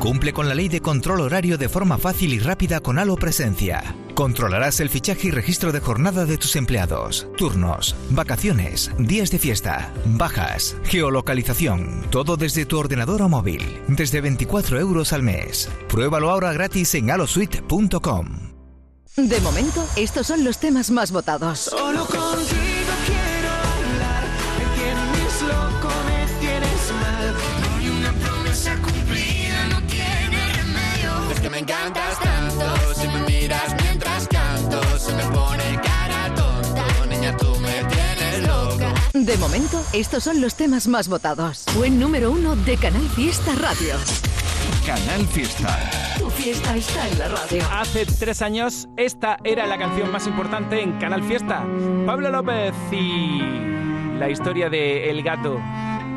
Cumple 0.00 0.32
con 0.32 0.48
la 0.48 0.54
ley 0.54 0.68
de 0.68 0.80
control 0.80 1.20
horario 1.20 1.56
de 1.56 1.68
forma 1.68 1.96
fácil 1.96 2.34
y 2.34 2.38
rápida 2.38 2.80
con 2.80 2.98
Halo 2.98 3.16
Presencia. 3.16 3.82
Controlarás 4.14 4.80
el 4.80 4.88
fichaje 4.88 5.28
y 5.28 5.30
registro 5.30 5.72
de 5.72 5.80
jornada 5.80 6.24
de 6.24 6.38
tus 6.38 6.56
empleados, 6.56 7.28
turnos, 7.36 7.94
vacaciones, 8.10 8.90
días 8.98 9.30
de 9.30 9.38
fiesta, 9.38 9.92
bajas, 10.06 10.76
geolocalización, 10.84 12.02
todo 12.10 12.36
desde 12.36 12.66
tu 12.66 12.78
ordenador 12.78 13.22
o 13.22 13.28
móvil, 13.28 13.62
desde 13.88 14.20
24 14.20 14.80
euros 14.80 15.12
al 15.12 15.22
mes. 15.22 15.68
Pruébalo 15.88 16.30
ahora 16.30 16.52
gratis 16.52 16.94
en 16.94 17.10
halosuite.com. 17.10 18.45
De 19.16 19.40
momento, 19.40 19.82
estos 19.96 20.26
son 20.26 20.44
los 20.44 20.58
temas 20.58 20.90
más 20.90 21.10
votados. 21.10 21.58
Solo 21.58 22.04
contigo 22.04 22.92
quiero 23.06 23.48
hablar. 23.48 24.24
Me 24.58 24.66
tienes 24.76 25.42
loco, 25.42 25.88
me 26.04 26.26
tienes 26.38 26.92
mal. 27.00 27.34
No 27.62 27.76
hay 27.76 27.88
una 27.88 28.12
promesa 28.12 28.76
cumplida, 28.76 29.68
no 29.70 29.82
tiene 29.86 30.52
remedio. 30.52 31.30
Es 31.32 31.40
que 31.40 31.48
me 31.48 31.58
encantas 31.60 32.20
tanto. 32.20 32.94
Si 32.94 33.08
me 33.08 33.20
miras 33.20 33.74
mientras 33.82 34.28
canto, 34.28 34.98
se 34.98 35.14
me 35.14 35.24
pone 35.24 35.80
cara 35.82 36.34
tonta. 36.34 36.84
Niña, 37.08 37.34
tú 37.38 37.58
me 37.58 37.84
tienes 37.84 38.46
loca. 38.46 38.92
De 39.14 39.36
momento, 39.38 39.82
estos 39.94 40.24
son 40.24 40.42
los 40.42 40.56
temas 40.56 40.88
más 40.88 41.08
votados. 41.08 41.64
Buen 41.74 41.98
número 41.98 42.30
uno 42.30 42.54
de 42.54 42.76
Canal 42.76 43.08
Fiesta 43.08 43.54
Radio. 43.54 43.96
Canal 44.84 45.26
Fiesta. 45.28 46.05
Fiesta 46.36 46.76
está 46.76 47.08
en 47.08 47.18
la 47.18 47.28
radio. 47.28 47.62
Hace 47.72 48.06
tres 48.06 48.42
años, 48.42 48.88
esta 48.96 49.38
era 49.42 49.66
la 49.66 49.78
canción 49.78 50.12
más 50.12 50.26
importante 50.26 50.82
en 50.82 50.92
Canal 50.98 51.22
Fiesta. 51.22 51.64
Pablo 52.04 52.30
López 52.30 52.74
y 52.92 53.40
la 54.18 54.28
historia 54.30 54.68
de 54.68 55.10
El 55.10 55.22
Gato. 55.22 55.58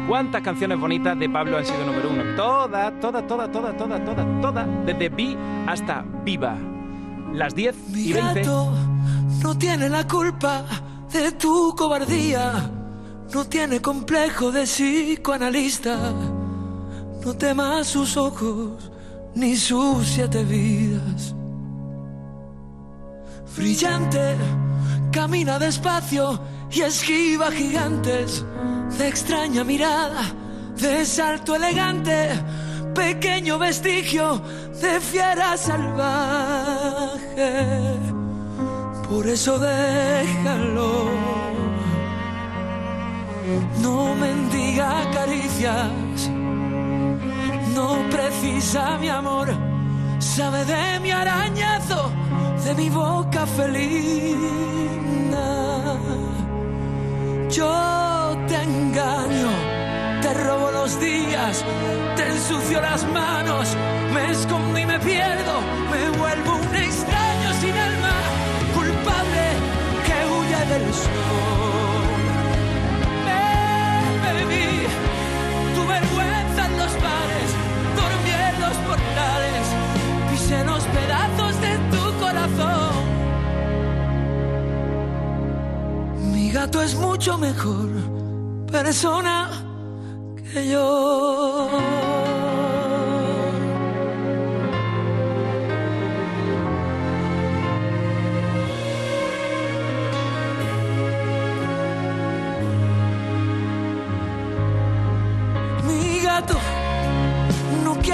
¿Cuántas 0.07 0.41
canciones 0.41 0.79
bonitas 0.79 1.17
de 1.17 1.29
Pablo 1.29 1.57
han 1.57 1.65
sido 1.65 1.85
número 1.85 2.09
uno? 2.09 2.35
Toda, 2.35 2.91
toda, 2.99 3.25
toda, 3.25 3.51
toda, 3.51 3.75
toda, 3.77 4.03
toda, 4.03 4.41
toda. 4.41 4.67
Desde 4.85 5.09
Vi 5.09 5.37
hasta 5.67 6.03
Viva. 6.25 6.57
Las 7.33 7.55
10 7.55 7.75
Mi 7.89 8.01
y 8.01 8.13
20. 8.13 8.39
gato 8.41 8.73
no 9.41 9.57
tiene 9.57 9.89
la 9.89 10.05
culpa 10.07 10.65
de 11.11 11.31
tu 11.31 11.73
cobardía. 11.75 12.69
No 13.33 13.45
tiene 13.45 13.81
complejo 13.81 14.51
de 14.51 14.63
psicoanalista. 14.63 15.97
No 17.23 17.33
temas 17.35 17.87
sus 17.87 18.17
ojos 18.17 18.91
ni 19.39 19.55
sus 19.55 20.05
siete 20.07 20.43
vidas. 20.43 21.33
Brillante, 23.55 24.35
camina 25.11 25.57
despacio 25.57 26.39
y 26.69 26.81
esquiva 26.81 27.51
gigantes. 27.51 28.45
De 28.97 29.07
extraña 29.07 29.63
mirada, 29.63 30.23
de 30.75 31.05
salto 31.05 31.55
elegante, 31.55 32.29
pequeño 32.93 33.57
vestigio 33.59 34.41
de 34.81 34.99
fiera 34.99 35.55
salvaje. 35.57 37.53
Por 39.09 39.25
eso 39.27 39.57
déjalo. 39.57 41.09
No 43.81 44.15
mendiga 44.15 45.09
caricias 45.11 46.29
no 47.73 48.09
precisa 48.09 48.97
mi 48.97 49.09
amor, 49.09 49.47
sabe 50.19 50.65
de 50.65 50.99
mi 51.01 51.11
arañazo, 51.11 52.11
de 52.65 52.73
mi 52.75 52.89
boca 52.89 53.45
felina. 53.45 54.39
Yo 57.49 58.37
te 58.47 58.55
engaño, 58.55 59.51
te 60.21 60.33
robo 60.45 60.71
los 60.71 60.99
días, 60.99 61.63
te 62.15 62.27
ensucio 62.27 62.81
las 62.81 63.03
manos, 63.11 63.75
me 64.13 64.31
escondo 64.31 64.77
y 64.79 64.85
me 64.85 64.99
pierdo, 64.99 65.53
me 65.91 66.17
vuelvo 66.17 66.55
un 66.55 66.75
extraño 66.75 67.53
sin 67.61 67.75
alma, 67.75 68.13
culpable 68.75 69.45
que 70.05 70.17
huye 70.33 70.65
del 70.71 70.93
sol. 70.93 72.09
Me 74.23 74.33
bebí 74.33 74.87
tu 75.75 75.81
vergüenza 75.87 76.28
en 78.47 78.61
los 78.61 78.77
portales, 78.87 79.65
pisé 80.29 80.63
los 80.63 80.83
pedazos 80.83 81.61
de 81.61 81.73
tu 81.91 82.03
corazón. 82.19 82.91
Mi 86.33 86.51
gato 86.51 86.81
es 86.81 86.95
mucho 86.95 87.37
mejor 87.37 87.89
persona 88.71 89.49
que 90.53 90.69
yo. 90.69 91.98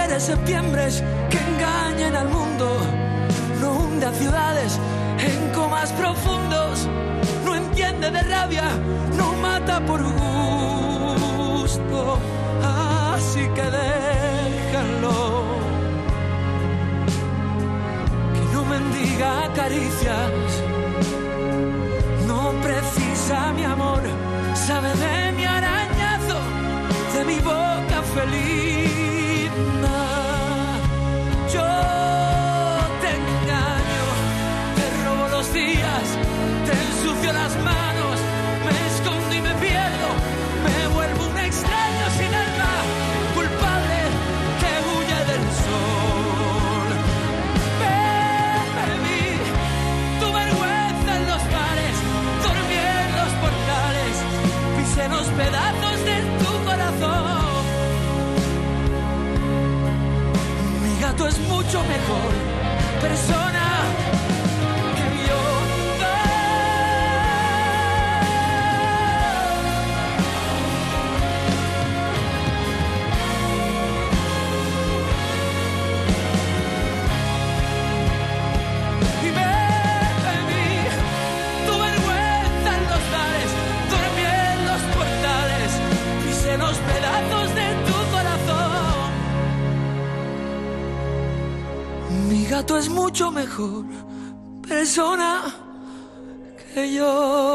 No 0.06 0.08
quiere 0.08 0.20
septiembres 0.20 1.04
que 1.32 1.38
engañen 1.38 2.16
al 2.16 2.30
mundo, 2.30 2.68
no 3.60 3.72
hunde 3.72 4.06
a 4.06 4.12
ciudades 4.12 4.80
en 5.18 5.52
comas 5.52 5.92
profundos, 5.94 6.88
no 7.44 7.56
entiende 7.56 8.12
de 8.12 8.22
rabia, 8.22 8.66
no 9.18 9.34
mata 9.42 9.84
por 9.84 10.04
gusto, 10.04 12.20
así 13.16 13.48
que 13.56 13.64
déjalo. 13.64 15.44
Que 18.34 18.42
no 18.54 18.64
mendiga 18.66 19.52
caricias, 19.56 20.30
no 22.28 22.52
precisa 22.62 23.52
mi 23.54 23.64
amor, 23.64 24.04
sabe 24.54 24.90
de 24.90 25.32
mi 25.32 25.46
arañazo, 25.46 26.38
de 27.16 27.26
mi 27.26 27.40
boca 27.40 28.04
felina. 28.14 28.75
Mucho 93.16 93.32
mejor 93.32 93.86
persona 94.68 95.44
que 96.74 96.96
yo. 96.96 97.55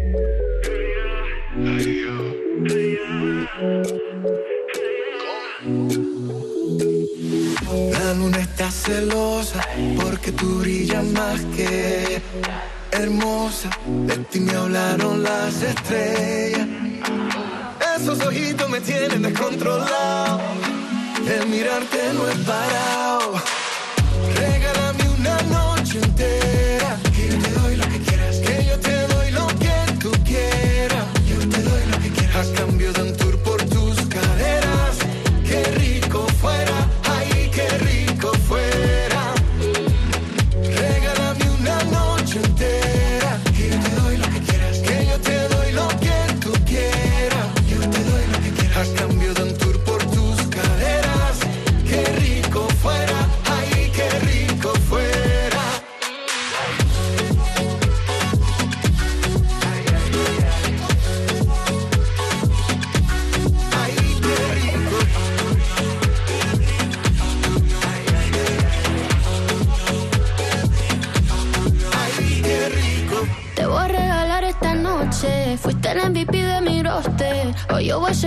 Celosa 8.91 9.61
porque 10.01 10.31
tú 10.33 10.59
brillas 10.59 11.05
más 11.05 11.39
que 11.55 12.21
hermosa. 12.91 13.69
De 14.07 14.17
ti 14.29 14.39
me 14.41 14.53
hablaron 14.53 15.23
las 15.23 15.61
estrellas. 15.61 16.67
Esos 17.95 18.19
ojitos 18.25 18.69
me 18.69 18.81
tienen 18.81 19.21
descontrolado. 19.21 20.41
El 21.35 21.47
mirarte 21.47 21.99
no 22.15 22.27
es 22.27 22.37
parado. 22.39 23.50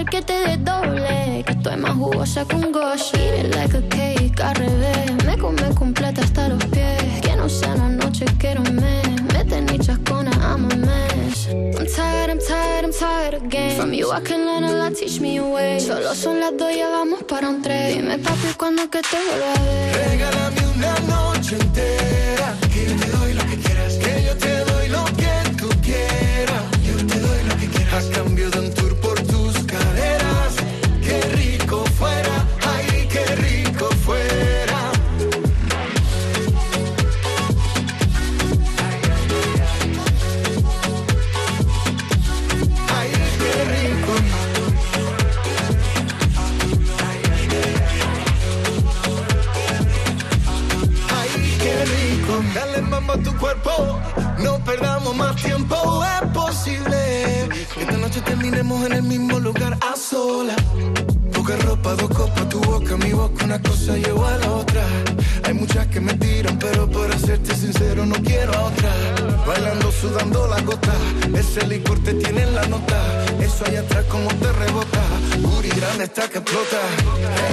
Hacer 0.04 0.10
que 0.10 0.22
te 0.22 0.32
desdoble. 0.48 1.44
Que 1.46 1.52
estoy 1.52 1.76
más 1.76 1.92
jugosa 1.92 2.46
un 2.54 2.72
gosh. 2.72 3.14
Eat 3.14 3.44
it 3.44 3.54
like 3.54 3.76
a 3.76 3.82
cake 3.88 4.40
al 4.40 4.54
revés. 4.54 5.24
Me 5.24 5.38
come 5.38 5.74
completa 5.74 6.22
hasta 6.22 6.48
los 6.48 6.64
pies. 6.66 7.20
Que 7.22 7.36
no 7.36 7.48
sea 7.48 7.74
una 7.74 7.88
noche, 7.88 8.24
quiero 8.38 8.62
un 8.62 8.76
mes. 8.76 9.22
Mete 9.32 9.60
ni 9.62 9.78
chascona, 9.78 10.30
I'm 10.32 10.70
a 10.70 10.76
mess. 10.76 11.48
I'm 11.48 11.86
tired, 11.86 12.30
I'm 12.30 12.38
tired, 12.38 12.84
I'm 12.84 12.92
tired 12.92 13.34
again. 13.34 13.76
From 13.76 13.92
you 13.92 14.10
I 14.12 14.20
can 14.20 14.44
learn 14.46 14.64
a 14.64 14.72
lot, 14.72 14.94
teach 14.94 15.20
me 15.20 15.38
a 15.38 15.44
way. 15.44 15.80
Solo 15.80 16.14
son 16.14 16.40
las 16.40 16.56
dos, 16.56 16.74
ya 16.74 16.88
vamos 16.88 17.22
para 17.24 17.48
un 17.48 17.62
tren. 17.62 17.94
Dime 17.94 18.18
papi, 18.18 18.54
cuando 18.56 18.88
que 18.90 19.00
te 19.00 19.16
vuelva 19.16 19.52
a 19.52 19.62
ver. 19.64 20.10
Regálame 20.10 20.60
una 20.74 20.98
noche 21.00 21.56
entera. 21.56 22.13
Tu 53.22 53.37
cuerpo. 53.38 54.00
No 54.38 54.59
perdamos 54.64 55.14
más 55.14 55.37
tiempo. 55.37 56.05
Es 56.05 56.29
posible 56.31 57.05
esta 57.81 57.96
noche 57.96 58.20
terminemos 58.20 58.87
en 58.87 58.92
el 58.92 59.03
mismo 59.03 59.38
lugar 59.40 59.77
a 59.81 59.96
solas. 59.96 60.57
Poca 61.33 61.57
ropa, 61.57 61.94
dos 61.94 62.09
copas, 62.11 62.48
tu 62.48 62.61
boca, 62.61 62.96
mi 62.96 63.12
boca, 63.12 63.44
una 63.44 63.61
cosa 63.61 63.96
lleva 63.96 64.35
a 64.35 64.38
la 64.38 64.50
otra. 64.53 64.83
Hay 65.44 65.55
muchas 65.55 65.87
que 65.88 66.00
me 66.00 66.14
tiran, 66.14 66.59
pero 66.59 66.88
para 66.90 67.18
serte 67.18 67.55
sincero 67.55 68.07
no 68.07 68.14
quiero 68.22 68.55
a 68.55 68.62
otra. 68.66 68.90
Bailando, 69.46 69.90
sudando 69.92 70.46
la 70.46 70.61
gota, 70.62 70.94
ese 71.37 71.66
licor 71.66 71.98
te 72.03 72.14
tiene 72.14 72.42
en 72.42 72.55
la 72.55 72.66
nota. 72.66 72.98
Eso 73.40 73.64
allá 73.66 73.81
atrás 73.81 74.05
como 74.07 74.29
te 74.29 74.53
rebota, 74.53 75.03
Booty 75.40 75.68
grande 75.68 76.05
está 76.05 76.29
que 76.29 76.38
explota. 76.38 76.81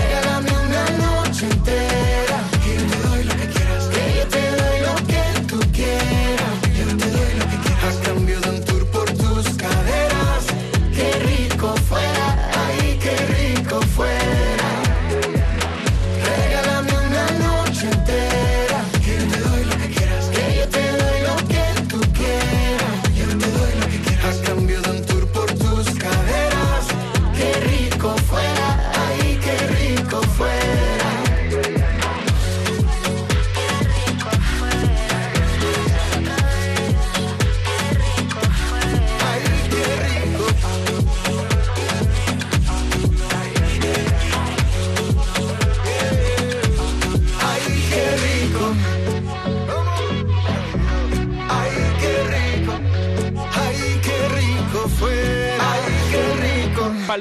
Regálame 0.08 0.52
una 0.52 0.86
noche 1.06 1.46
entera, 1.48 2.40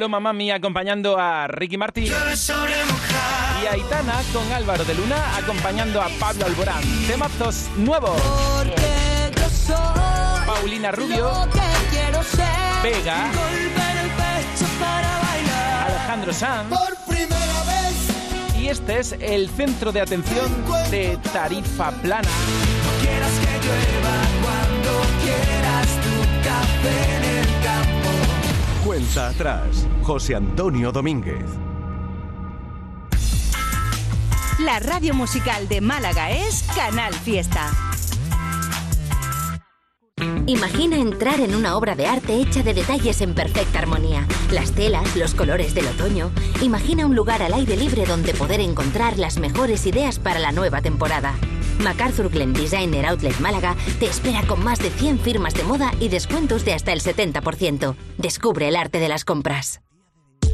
Paloma 0.00 0.18
Mami 0.18 0.50
acompañando 0.50 1.18
a 1.18 1.46
Ricky 1.46 1.76
mojado. 1.76 1.92
y 3.62 3.66
Aitana 3.66 4.14
con 4.32 4.50
Álvaro 4.50 4.82
de 4.82 4.94
Luna 4.94 5.36
acompañando 5.36 6.00
a 6.00 6.08
Pablo 6.18 6.46
Alborán. 6.46 6.80
Temazos 7.06 7.68
nuevos. 7.76 8.18
Paulina 10.46 10.90
Rubio. 10.90 11.30
Vega. 12.82 13.30
Alejandro 15.84 16.32
Sanz. 16.32 16.74
Y 18.58 18.68
este 18.68 19.00
es 19.00 19.12
el 19.20 19.50
centro 19.50 19.92
de 19.92 20.00
atención 20.00 20.64
de 20.90 21.18
Tarifa 21.30 21.90
Plana. 21.90 22.26
No 22.26 23.02
quieras 23.02 23.32
que 23.32 23.66
llueva 23.66 24.16
cuando 24.40 25.02
quieras 25.22 25.88
tu 26.00 26.14
café 26.48 27.16
en 27.16 27.24
el 27.24 27.40
campo. 27.44 27.49
Cuenta 29.00 29.28
atrás. 29.28 29.86
José 30.02 30.34
Antonio 30.34 30.92
Domínguez. 30.92 31.46
La 34.58 34.78
radio 34.78 35.14
musical 35.14 35.68
de 35.68 35.80
Málaga 35.80 36.30
es 36.30 36.64
Canal 36.76 37.14
Fiesta. 37.14 37.70
Imagina 40.46 40.98
entrar 40.98 41.40
en 41.40 41.54
una 41.54 41.78
obra 41.78 41.94
de 41.94 42.04
arte 42.04 42.34
hecha 42.42 42.62
de 42.62 42.74
detalles 42.74 43.22
en 43.22 43.34
perfecta 43.34 43.78
armonía. 43.78 44.26
Las 44.52 44.72
telas, 44.72 45.16
los 45.16 45.34
colores 45.34 45.74
del 45.74 45.86
otoño. 45.86 46.30
Imagina 46.60 47.06
un 47.06 47.16
lugar 47.16 47.42
al 47.42 47.54
aire 47.54 47.78
libre 47.78 48.04
donde 48.04 48.34
poder 48.34 48.60
encontrar 48.60 49.18
las 49.18 49.38
mejores 49.38 49.86
ideas 49.86 50.18
para 50.18 50.40
la 50.40 50.52
nueva 50.52 50.82
temporada. 50.82 51.36
MacArthur 51.80 52.30
Glen 52.30 52.52
Designer 52.52 53.06
Outlet 53.06 53.38
Málaga 53.40 53.76
te 53.98 54.06
espera 54.06 54.42
con 54.46 54.62
más 54.62 54.78
de 54.78 54.90
100 54.90 55.20
firmas 55.20 55.54
de 55.54 55.64
moda 55.64 55.92
y 56.00 56.08
descuentos 56.08 56.64
de 56.64 56.74
hasta 56.74 56.92
el 56.92 57.00
70%. 57.00 57.94
Descubre 58.18 58.68
el 58.68 58.76
arte 58.76 59.00
de 59.00 59.08
las 59.08 59.24
compras. 59.24 59.80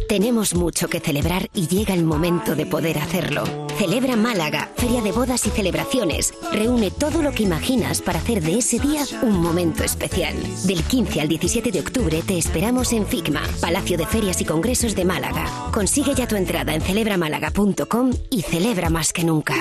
Tenemos 0.08 0.54
mucho 0.54 0.88
que 0.88 1.00
celebrar 1.00 1.50
y 1.52 1.66
llega 1.66 1.92
el 1.92 2.04
momento 2.04 2.54
de 2.54 2.64
poder 2.64 2.98
hacerlo. 2.98 3.42
Celebra 3.76 4.14
Málaga, 4.14 4.70
Feria 4.76 5.02
de 5.02 5.10
Bodas 5.10 5.46
y 5.46 5.50
Celebraciones. 5.50 6.32
Reúne 6.52 6.92
todo 6.92 7.22
lo 7.22 7.32
que 7.32 7.42
imaginas 7.42 8.02
para 8.02 8.20
hacer 8.20 8.40
de 8.40 8.58
ese 8.58 8.78
día 8.78 9.02
un 9.22 9.40
momento 9.40 9.82
especial. 9.82 10.36
Del 10.64 10.82
15 10.84 11.20
al 11.20 11.28
17 11.28 11.72
de 11.72 11.80
octubre 11.80 12.22
te 12.24 12.38
esperamos 12.38 12.92
en 12.92 13.04
FICMA, 13.04 13.42
Palacio 13.60 13.98
de 13.98 14.06
Ferias 14.06 14.40
y 14.40 14.44
Congresos 14.44 14.94
de 14.94 15.04
Málaga. 15.04 15.50
Consigue 15.72 16.14
ya 16.14 16.28
tu 16.28 16.36
entrada 16.36 16.74
en 16.74 16.82
celebramálaga.com 16.82 18.12
y 18.30 18.42
celebra 18.42 18.90
más 18.90 19.12
que 19.12 19.24
nunca. 19.24 19.56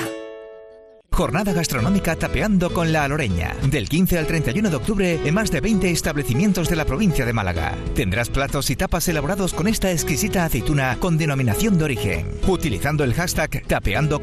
Jornada 1.15 1.53
gastronómica 1.53 2.17
Tapeando 2.17 2.73
con 2.73 2.91
la 2.91 3.05
Aloreña. 3.05 3.55
Del 3.71 3.87
15 3.87 4.19
al 4.19 4.27
31 4.27 4.69
de 4.69 4.75
octubre 4.75 5.19
en 5.23 5.33
más 5.33 5.49
de 5.49 5.61
20 5.61 5.89
establecimientos 5.89 6.67
de 6.67 6.75
la 6.75 6.83
provincia 6.83 7.25
de 7.25 7.31
Málaga. 7.31 7.73
Tendrás 7.95 8.29
platos 8.29 8.69
y 8.69 8.75
tapas 8.75 9.07
elaborados 9.07 9.53
con 9.53 9.69
esta 9.69 9.93
exquisita 9.93 10.43
aceituna 10.43 10.97
con 10.99 11.17
denominación 11.17 11.77
de 11.77 11.85
origen. 11.85 12.27
Utilizando 12.45 13.05
el 13.05 13.13
hashtag 13.13 13.65
Tapeando 13.65 14.21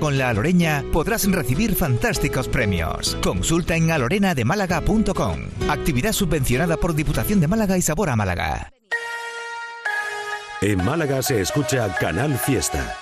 podrás 0.92 1.30
recibir 1.30 1.74
fantásticos 1.74 2.48
premios. 2.48 3.16
Consulta 3.22 3.74
en 3.74 3.90
alorenademálaga.com. 3.90 5.38
Actividad 5.70 6.12
subvencionada 6.12 6.76
por 6.76 6.94
Diputación 6.94 7.40
de 7.40 7.48
Málaga 7.48 7.78
y 7.78 7.82
Sabor 7.82 8.10
a 8.10 8.16
Málaga. 8.16 8.70
En 10.60 10.84
Málaga 10.84 11.22
se 11.22 11.40
escucha 11.40 11.88
Canal 11.98 12.36
Fiesta. 12.36 13.01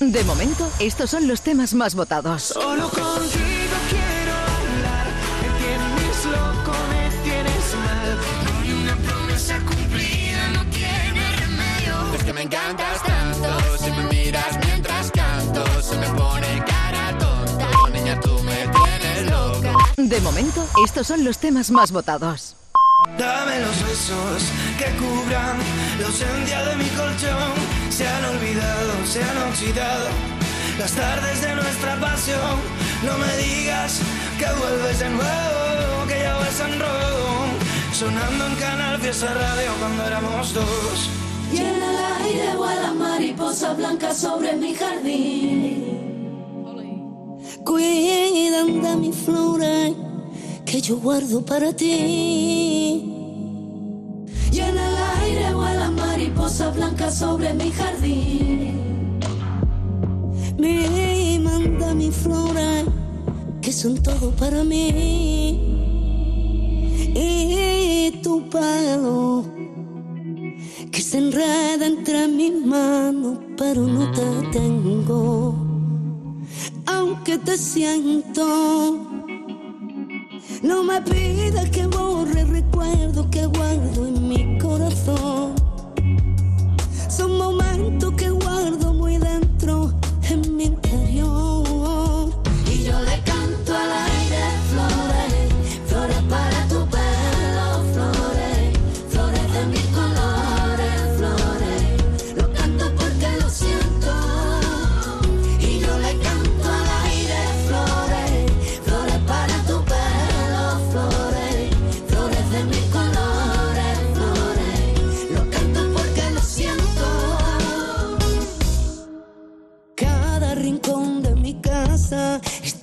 De 0.00 0.24
momento, 0.24 0.68
estos 0.80 1.10
son 1.10 1.28
los 1.28 1.42
temas 1.42 1.72
más 1.72 1.94
votados. 1.94 2.42
Solo 2.42 2.88
contigo 2.90 3.76
quiero 3.88 4.32
hablar. 4.32 5.06
Me 5.40 5.48
tienes 5.60 6.24
loco, 6.24 6.72
me 6.90 7.10
tienes 7.22 7.74
mal. 7.76 8.18
Y 8.66 8.72
una 8.72 8.96
promesa 8.96 9.58
cumplida 9.60 10.48
no 10.52 10.66
tiene 10.70 11.36
remedio. 11.36 12.14
Es 12.14 12.24
que 12.24 12.32
me 12.32 12.42
encantas 12.42 13.02
tanto. 13.04 13.78
Si 13.78 13.90
me 13.92 14.04
miras 14.12 14.58
mientras 14.66 15.12
canto, 15.12 15.64
se 15.80 15.96
me 15.96 16.08
pone 16.08 16.64
cara 16.66 17.16
tonta. 17.16 17.68
Niña, 17.92 18.18
tú 18.18 18.36
me 18.42 18.66
tienes 18.66 19.30
loca. 19.30 19.72
De 19.96 20.20
momento, 20.22 20.68
estos 20.84 21.06
son 21.06 21.24
los 21.24 21.38
temas 21.38 21.70
más 21.70 21.92
votados. 21.92 22.56
Dame 23.16 23.60
los 23.60 23.82
besos 23.84 24.42
que 24.76 24.86
cubran 24.96 25.56
la 26.00 26.06
ausencia 26.06 26.64
de 26.64 26.76
mi 26.76 26.88
colchón. 26.90 27.73
Se 27.94 28.08
han 28.08 28.24
olvidado, 28.24 29.06
se 29.06 29.22
han 29.22 29.38
oxidado 29.48 30.08
las 30.80 30.90
tardes 30.94 31.40
de 31.42 31.54
nuestra 31.54 31.94
pasión. 32.00 32.58
No 33.04 33.16
me 33.18 33.36
digas 33.36 34.00
que 34.36 34.46
vuelves 34.46 34.98
de 34.98 35.10
nuevo, 35.10 36.06
que 36.08 36.18
ya 36.18 36.34
vas 36.34 36.58
en 36.58 36.80
rojo. 36.80 37.46
Sonando 37.92 38.46
en 38.48 38.54
Canal 38.56 39.00
Fiesta 39.00 39.32
Radio 39.32 39.70
cuando 39.78 40.06
éramos 40.08 40.52
dos. 40.52 41.08
Y 41.52 41.58
en 41.58 41.66
el 41.66 41.96
aire 42.20 42.56
vuelan 42.56 42.98
mariposas 42.98 43.76
blancas 43.76 44.16
sobre 44.16 44.56
mi 44.56 44.74
jardín. 44.74 45.84
Cuidan 47.64 48.82
de 48.82 48.96
mis 48.96 49.14
flores 49.14 49.94
que 50.66 50.80
yo 50.80 50.96
guardo 50.96 51.44
para 51.44 51.72
ti. 51.72 53.23
Vuelan 56.44 56.74
mariposas 56.74 56.74
blancas 56.74 57.18
sobre 57.18 57.54
mi 57.54 57.70
jardín. 57.70 59.18
Me 60.58 61.38
manda 61.40 61.94
mis 61.94 62.14
flores 62.14 62.84
que 63.60 63.72
son 63.72 64.02
todo 64.02 64.30
para 64.32 64.62
mí. 64.64 65.60
Y 67.14 68.20
tu 68.22 68.48
pelo 68.48 69.44
que 70.90 71.00
se 71.00 71.18
enreda 71.18 71.86
entre 71.86 72.28
mis 72.28 72.66
manos, 72.66 73.38
pero 73.56 73.82
no 73.82 74.10
te 74.12 74.22
tengo. 74.52 75.54
Aunque 76.86 77.38
te 77.38 77.56
siento, 77.56 78.98
no 80.62 80.82
me 80.82 81.00
pidas 81.02 81.70
que 81.70 81.86
borre 81.86 82.44
recuerdos 82.44 83.26
que 83.30 83.46
guardo 83.46 84.06
en 84.06 84.28
mi 84.28 84.58
corazón. 84.58 85.63
Son 87.16 87.38
momentos 87.38 88.12
que 88.14 88.28
guardo 88.28 88.92
muy 88.92 89.18
dentro 89.18 89.92
en 90.28 90.56
mi 90.56 90.64
interior. 90.64 91.53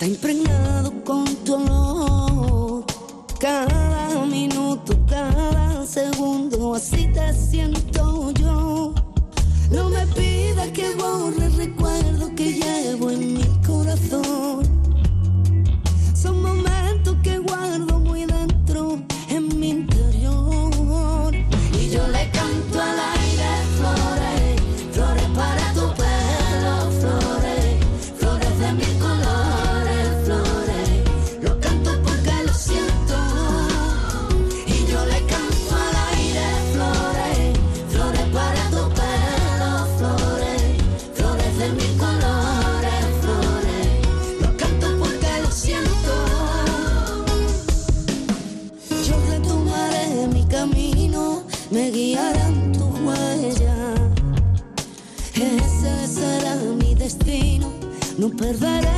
Está 0.02 0.06
impregnado 0.06 0.92
con 1.04 1.24
tu 1.44 1.54
olor. 1.54 2.84
Cada 3.38 4.26
minuto, 4.26 4.98
cada 5.08 5.86
segundo, 5.86 6.74
así 6.74 7.08
te 7.12 7.32
siento 7.32 8.32
yo. 8.32 8.94
No 9.70 9.90
me 9.90 10.04
pidas 10.08 10.68
que 10.70 10.92
borre 10.96 11.46
el 11.46 11.56
recuerdo 11.56 12.34
que 12.34 12.52
llevo 12.52 13.10
en 13.10 13.34
mi 13.34 13.44
corazón. 13.64 14.62
Son 16.14 16.42
momentos 16.42 17.16
que 17.22 17.38
guardo 17.38 18.00
muy 18.00 18.24
dentro 18.24 18.98
en 19.28 19.60
mi 19.60 19.70
interior. 19.70 20.21
Perderé 58.36 58.91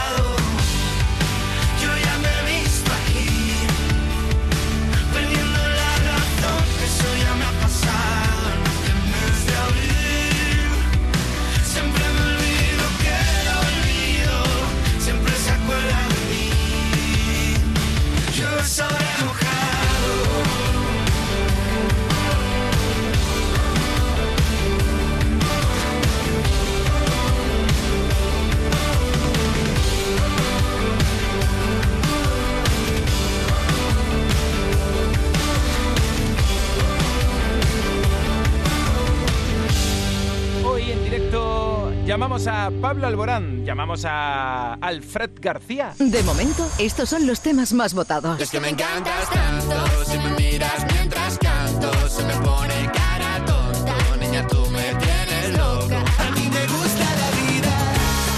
Llamamos 42.20 42.46
a 42.48 42.70
Pablo 42.82 43.06
Alborán, 43.06 43.64
llamamos 43.64 44.04
a 44.04 44.74
Alfred 44.74 45.30
García. 45.40 45.94
De 45.98 46.22
momento, 46.22 46.68
estos 46.78 47.08
son 47.08 47.26
los 47.26 47.40
temas 47.40 47.72
más 47.72 47.94
votados. 47.94 48.38
Es 48.38 48.50
que 48.50 48.60
me 48.60 48.68
encantas 48.68 49.30
tanto, 49.30 50.04
si 50.04 50.18
me 50.18 50.28
miras 50.34 50.84
mientras 50.92 51.38
canto, 51.38 51.90
se 52.10 52.22
me 52.24 52.34
pone 52.34 52.90
cara 52.92 53.42
tonta. 53.46 53.94
Niña, 54.20 54.46
tú 54.46 54.60
me 54.70 54.94
tienes 54.96 55.56
loca. 55.56 56.04
A 56.18 56.30
mí 56.32 56.46
me 56.52 56.66
gusta 56.66 57.06
la 57.22 57.30
vida, 57.40 57.72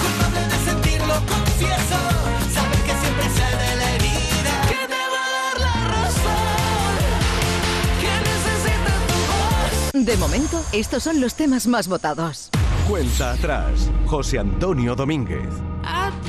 culpable 0.01 0.47
de 0.47 0.65
sentirlo, 0.65 1.15
confieso. 1.27 1.99
Saber 2.55 2.83
que 2.87 2.95
siempre 3.03 3.27
sale 3.37 3.57
de 3.65 3.77
la 3.77 3.95
herida. 3.97 4.55
Que 4.69 4.87
te 4.87 5.03
va 5.11 5.23
a 5.27 5.31
dar 5.35 5.59
la 5.59 5.75
razón. 5.91 6.95
Que 8.01 8.13
necesita 8.31 8.95
tu 9.09 9.99
voz. 9.99 10.07
De 10.07 10.17
momento, 10.19 10.65
estos 10.71 11.03
son 11.03 11.21
los 11.21 11.35
temas 11.35 11.67
más 11.67 11.89
votados. 11.89 12.49
Cuenta 12.89 13.33
atrás. 13.33 13.91
José 14.07 14.39
Antonio 14.39 14.95
Domínguez. 14.95 15.49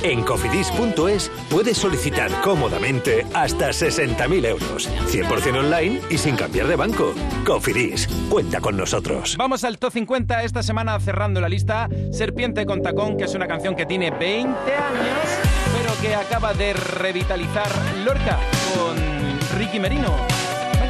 En 0.01 0.23
cofidis.es 0.23 1.31
puedes 1.49 1.77
solicitar 1.77 2.29
cómodamente 2.41 3.25
hasta 3.33 3.69
60.000 3.69 4.45
euros. 4.45 4.89
100% 5.07 5.59
online 5.59 6.01
y 6.09 6.17
sin 6.17 6.35
cambiar 6.35 6.67
de 6.67 6.75
banco. 6.75 7.13
Cofidis, 7.45 8.07
cuenta 8.29 8.61
con 8.61 8.77
nosotros. 8.77 9.35
Vamos 9.37 9.63
al 9.63 9.79
top 9.79 9.93
50 9.93 10.43
esta 10.43 10.63
semana 10.63 10.99
cerrando 10.99 11.41
la 11.41 11.49
lista. 11.49 11.89
Serpiente 12.11 12.65
con 12.65 12.81
tacón, 12.81 13.17
que 13.17 13.25
es 13.25 13.33
una 13.33 13.47
canción 13.47 13.75
que 13.75 13.85
tiene 13.85 14.11
20 14.11 14.49
años, 14.49 15.27
pero 15.77 16.01
que 16.01 16.15
acaba 16.15 16.53
de 16.53 16.73
revitalizar 16.73 17.69
Lorca 18.05 18.39
con 18.75 19.59
Ricky 19.59 19.79
Merino 19.79 20.15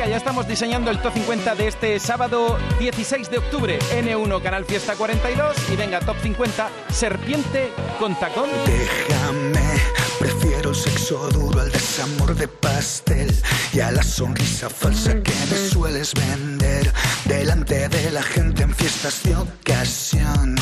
ya 0.08 0.18
estamos 0.18 0.48
diseñando 0.48 0.92
el 0.92 1.00
top 1.02 1.14
50 1.14 1.56
de 1.56 1.68
este 1.68 2.00
sábado 2.00 2.58
16 2.80 3.30
de 3.30 3.38
octubre. 3.38 3.80
N1 3.94 4.42
Canal 4.42 4.66
Fiesta 4.66 4.96
42 4.96 5.56
y 5.72 5.76
venga, 5.76 6.00
top 6.00 6.18
50, 6.22 6.70
Serpiente 6.90 7.72
con 8.00 8.18
tacón. 8.20 8.50
Déjame, 8.66 9.82
prefiero 10.20 10.72
el 10.72 10.76
sexo 10.76 11.30
duro 11.30 11.62
al 11.62 11.72
desamor 11.72 12.36
de 12.36 12.48
pastel 12.48 13.34
y 13.72 13.80
a 13.80 13.92
la 13.92 14.04
sonrisa 14.04 14.70
falsa 14.70 15.14
que 15.22 15.34
me 15.50 15.70
sueles 15.70 16.14
vender 16.14 16.92
delante 17.26 17.88
de 17.88 18.12
la 18.12 18.24
gente 18.24 18.64
en 18.64 18.76
fiestas 18.76 19.24
de 19.24 19.36
ocasión. 19.36 20.56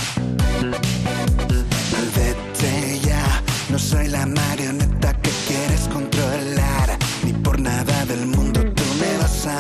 Vete 2.16 3.00
ya, 3.00 3.42
no 3.70 3.80
soy 3.80 4.08
la 4.08 4.26
madre 4.26 4.61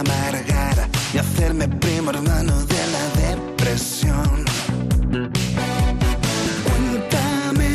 amargar 0.02 0.89
y 1.14 1.18
hacerme 1.18 1.68
primo 1.68 2.10
hermano 2.12 2.54
de 2.66 2.82
la 2.95 3.06
depresión. 3.28 4.45
Cuéntame 6.68 7.70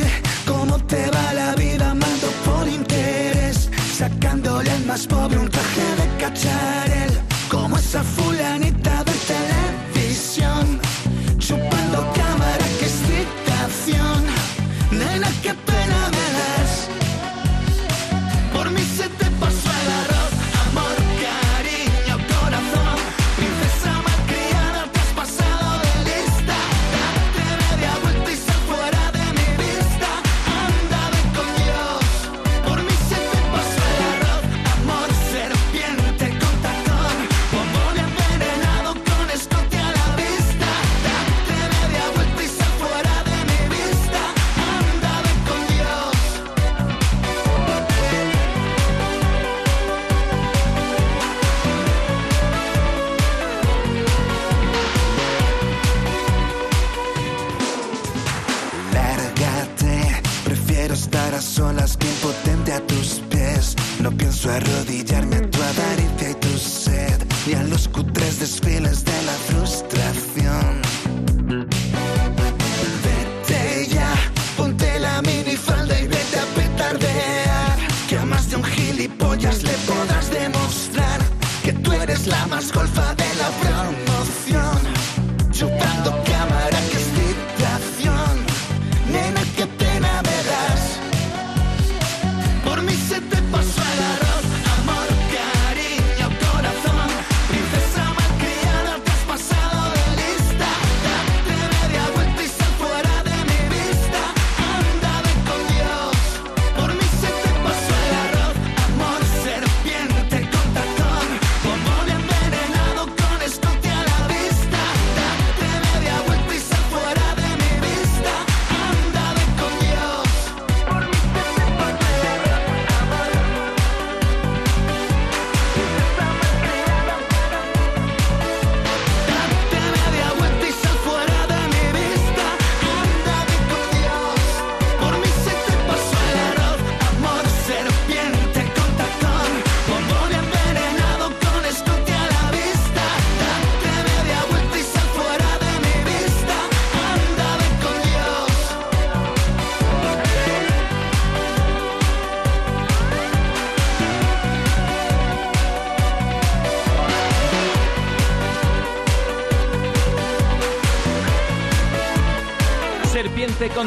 cómo 0.46 0.78
te 0.86 1.10
va 1.10 1.32
la 1.34 1.54
vida 1.54 1.90
amando 1.90 2.28
por 2.44 2.66
interés, 2.66 3.70
sacándole 3.96 4.70
al 4.70 4.84
más 4.86 5.06
pobre 5.06 5.38
un 5.38 5.48
traje 5.48 5.86
de 6.00 6.06
cachar. 6.22 6.75
ascoltare 82.66 83.05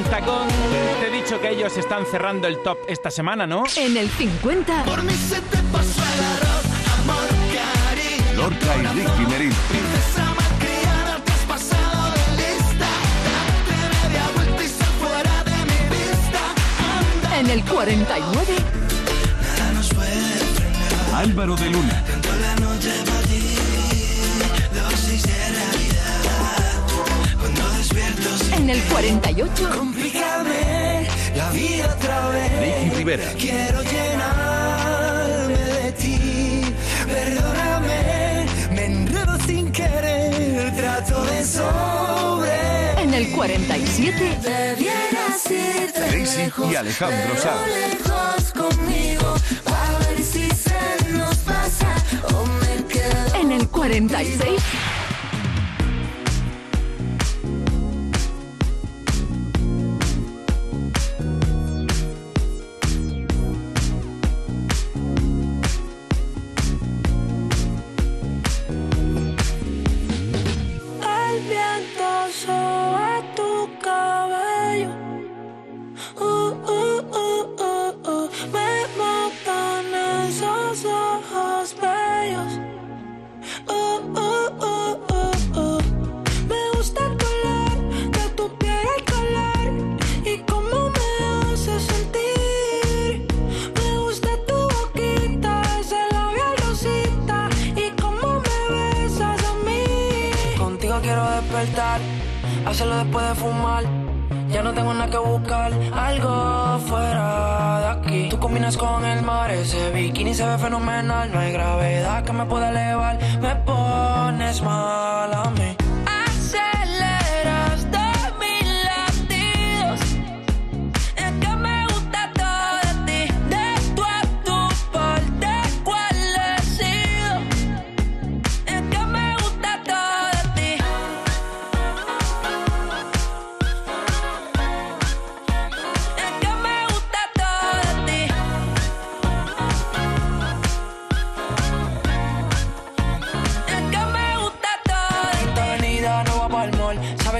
con 0.01 0.11
tacón. 0.11 0.47
Te 0.99 1.07
he 1.07 1.21
dicho 1.21 1.39
que 1.41 1.49
ellos 1.49 1.75
están 1.77 2.05
cerrando 2.05 2.47
el 2.47 2.61
top 2.63 2.77
esta 2.87 3.11
semana, 3.11 3.45
¿no? 3.47 3.63
En 3.75 3.97
el 3.97 4.09
50. 4.09 4.83
Por 4.83 5.03
mí 5.03 5.13
se 5.13 5.41
te 5.41 5.57
pasó 5.71 6.01
el 6.01 6.23
arroz, 6.25 6.65
amor, 7.01 7.27
cariño. 7.55 8.41
Lorca 8.41 8.77
y 8.77 8.85
Ricky 8.97 9.25
Merín. 9.29 9.53
Princesa 9.69 10.33
malcriada, 10.35 11.23
te 11.23 11.31
has 11.31 11.39
pasado 11.41 12.13
de 12.13 12.23
lista. 12.37 12.89
Media 14.03 14.25
fuera 14.99 15.43
de 15.43 15.65
mi. 15.65 15.79
Anda, 16.99 17.39
en 17.39 17.49
el 17.49 17.63
49. 17.65 18.53
Nada 19.57 19.71
nos 19.73 19.89
puede. 19.89 20.19
Álvaro 21.15 21.55
de 21.55 21.69
Luna. 21.69 22.03
en 28.69 28.75
el 28.75 28.83
48. 28.83 29.69
Complícame 29.75 31.07
la 31.35 31.49
vida 31.49 31.95
otra 31.97 32.29
vez. 32.29 32.97
Rivera. 32.97 33.23
Quiero 33.37 33.81
llenarme 33.81 35.57
de 35.57 35.91
ti. 35.93 36.61
Perdóname, 37.07 38.45
me 38.71 38.85
enredo 38.85 39.39
sin 39.47 39.71
querer. 39.71 40.75
Trato 40.75 41.23
de 41.25 41.43
sobre. 41.43 43.01
En 43.01 43.13
el 43.15 43.31
47. 43.31 44.37
Debieras 44.43 45.45
irte 45.49 45.91
Tracy 45.91 46.37
lejos, 46.37 46.71
y 46.71 46.75
Alejandro 46.75 47.37
Sanz. 47.37 47.67
lejos 47.67 48.53
conmigo. 48.53 49.35
Para 49.63 49.97
ver 49.99 50.23
si 50.23 50.47
se 50.47 51.11
nos 51.11 51.37
pasa 51.37 51.95
o 52.35 52.45
me 52.45 52.85
quedo. 52.85 53.35
En 53.41 53.51
el 53.51 53.67
46. 53.67 54.61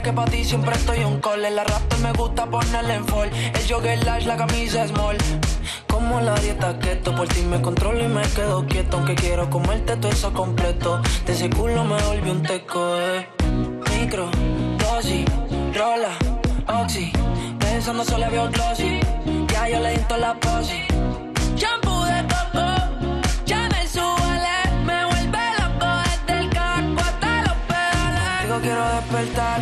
Que 0.02 0.14
para 0.14 0.32
ti 0.32 0.44
siempre 0.44 0.76
estoy 0.76 1.04
un 1.04 1.20
call. 1.20 1.42
La 1.42 1.64
rap 1.64 1.94
me 2.02 2.12
gusta 2.14 2.46
ponerle 2.46 2.96
en 2.96 3.06
fall. 3.06 3.30
El 3.54 3.68
jogger 3.68 4.04
large, 4.04 4.28
la 4.28 4.38
camisa 4.38 4.88
small. 4.88 5.18
Como 5.88 6.22
la 6.22 6.36
dieta 6.36 6.78
keto, 6.80 7.16
por 7.16 7.28
ti 7.28 7.42
me 7.42 7.62
controlo 7.62 8.04
y 8.04 8.08
me 8.08 8.22
quedo 8.22 8.66
quieto. 8.66 8.98
Aunque 8.98 9.16
quiero 9.16 9.50
comerte 9.50 9.96
todo 9.98 10.12
eso 10.12 10.34
completo. 10.34 11.02
De 11.26 11.34
ese 11.34 11.50
culo 11.50 11.84
me 11.84 12.02
volví 12.04 12.30
un 12.30 12.44
teco, 12.44 12.96
eh. 12.98 13.28
Micro, 13.92 14.30
dosis, 14.78 15.26
rola, 15.76 16.18
oxi. 16.68 17.12
Pensando 17.60 18.04
solo 18.04 18.26
había 18.26 18.48
glossy. 18.48 19.00
Ya 19.52 19.70
yo 19.70 19.80
le 19.80 19.92
di 19.92 20.04
la 20.20 20.34
posi. 20.36 20.84
Shampoo 21.56 22.06
de 22.06 22.24
coco, 22.24 22.70
el 23.48 23.80
quiero 28.62 28.84
despertar, 28.96 29.62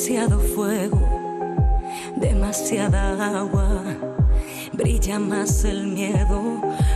Demasiado 0.00 0.40
fuego, 0.40 0.98
demasiada 2.16 3.38
agua. 3.38 3.82
Brilla 4.72 5.18
más 5.18 5.62
el 5.66 5.88
miedo 5.88 6.40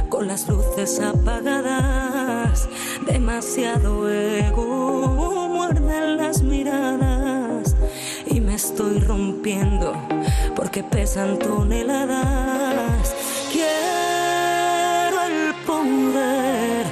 con 0.08 0.26
las 0.26 0.48
luces 0.48 1.00
apagadas. 1.00 2.66
Demasiado 3.06 4.10
ego, 4.10 5.50
muerden 5.52 6.16
las 6.16 6.40
miradas. 6.42 7.76
Y 8.24 8.40
me 8.40 8.54
estoy 8.54 9.00
rompiendo 9.00 9.92
porque 10.56 10.82
pesan 10.82 11.38
toneladas. 11.38 13.14
Quiero 13.52 15.24
el 15.24 15.54
poder 15.66 16.86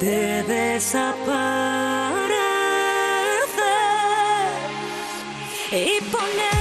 de 0.00 0.42
desaparecer 0.44 1.59
y 6.10 6.12
ponerme 6.12 6.59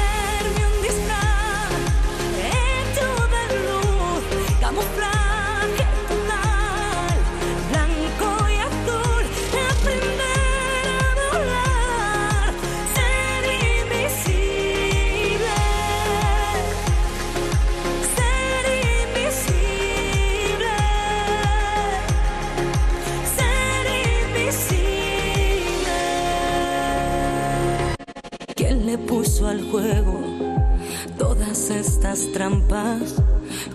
estas 31.70 32.32
trampas? 32.32 33.16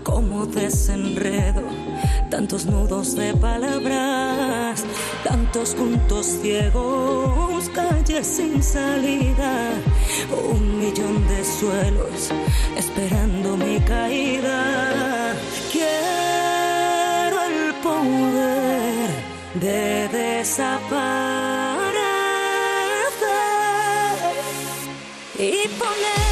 Como 0.03 0.47
desenredo, 0.47 1.63
tantos 2.31 2.67
nudos 2.67 3.15
de 3.17 3.35
palabras, 3.35 4.85
tantos 5.25 5.75
puntos 5.75 6.27
ciegos, 6.27 7.69
calles 7.71 8.27
sin 8.27 8.63
salida, 8.63 9.71
un 10.51 10.79
millón 10.79 11.27
de 11.29 11.45
suelos 11.45 12.31
esperando 12.77 13.57
mi 13.57 13.81
caída. 13.81 15.35
Quiero 15.73 17.37
el 17.45 17.75
poder 17.83 19.11
de 19.61 20.09
desaparecer 20.09 21.75
y 25.39 25.69
ponerme 25.79 26.24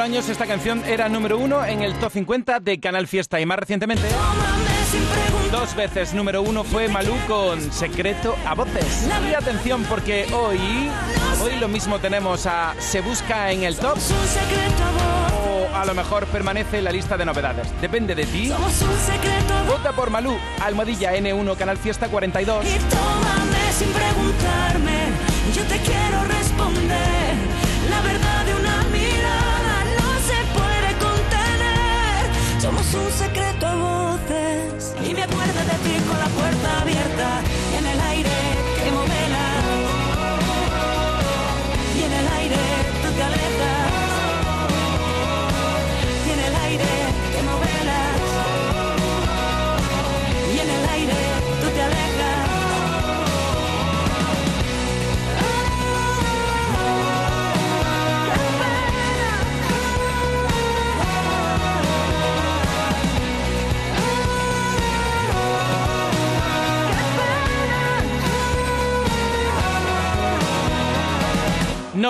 años 0.00 0.28
esta 0.28 0.46
canción 0.46 0.82
era 0.84 1.08
número 1.08 1.38
uno 1.38 1.64
en 1.64 1.82
el 1.82 1.94
top 1.94 2.12
50 2.12 2.60
de 2.60 2.78
Canal 2.80 3.06
Fiesta 3.06 3.40
y 3.40 3.46
más 3.46 3.58
recientemente 3.58 4.08
dos 5.50 5.74
veces 5.74 6.14
número 6.14 6.42
uno 6.42 6.62
fue 6.62 6.88
Malú 6.88 7.14
con 7.26 7.60
Secreto 7.72 8.36
a 8.46 8.54
Voces. 8.54 9.08
Y 9.30 9.34
atención 9.34 9.82
porque 9.88 10.26
hoy, 10.32 10.90
hoy 11.42 11.56
lo 11.58 11.68
mismo 11.68 11.98
tenemos 11.98 12.46
a 12.46 12.74
Se 12.78 13.00
Busca 13.00 13.50
en 13.50 13.62
el 13.64 13.76
top 13.76 13.98
o 15.46 15.74
a 15.74 15.84
lo 15.84 15.94
mejor 15.94 16.26
permanece 16.26 16.78
en 16.78 16.84
la 16.84 16.92
lista 16.92 17.16
de 17.16 17.24
novedades. 17.24 17.68
Depende 17.80 18.14
de 18.14 18.26
ti. 18.26 18.52
Vota 19.66 19.92
por 19.92 20.10
Malú, 20.10 20.36
Almohadilla 20.60 21.16
N1, 21.16 21.56
Canal 21.56 21.78
Fiesta 21.78 22.08
42. 22.08 22.64
Y 22.64 22.78
tómame 22.78 23.72
sin 23.72 23.88
preguntarme, 23.88 24.67
un 32.94 33.10
secreto 33.12 33.66
a 33.66 33.74
voces. 33.74 34.94
Y 35.04 35.14
me 35.14 35.22
acuerdo 35.22 35.60
de 35.60 35.76
ti 35.84 36.04
con 36.06 36.18
la 36.18 36.28
puerta 36.28 36.80
abierta. 36.80 37.57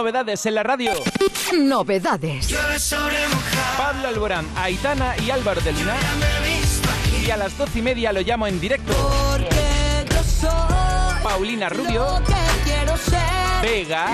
Novedades 0.09 0.47
en 0.47 0.55
la 0.55 0.63
radio. 0.63 0.93
Novedades. 1.53 2.49
Pablo 3.77 4.09
Alborán, 4.09 4.47
Aitana 4.57 5.15
y 5.19 5.31
Álvaro 5.31 5.61
de 5.61 5.71
Luna. 5.73 5.97
Y 7.27 7.31
a 7.31 7.37
las 7.37 7.59
doce 7.59 7.81
y 7.81 7.83
media 7.83 8.11
lo 8.15 8.23
llamo 8.23 8.47
en 8.47 8.59
directo. 8.59 8.91
Porque 8.95 10.07
yo 10.09 10.25
soy 10.25 11.23
Paulina 11.23 11.69
Rubio. 11.69 12.07
Vega. 13.61 14.07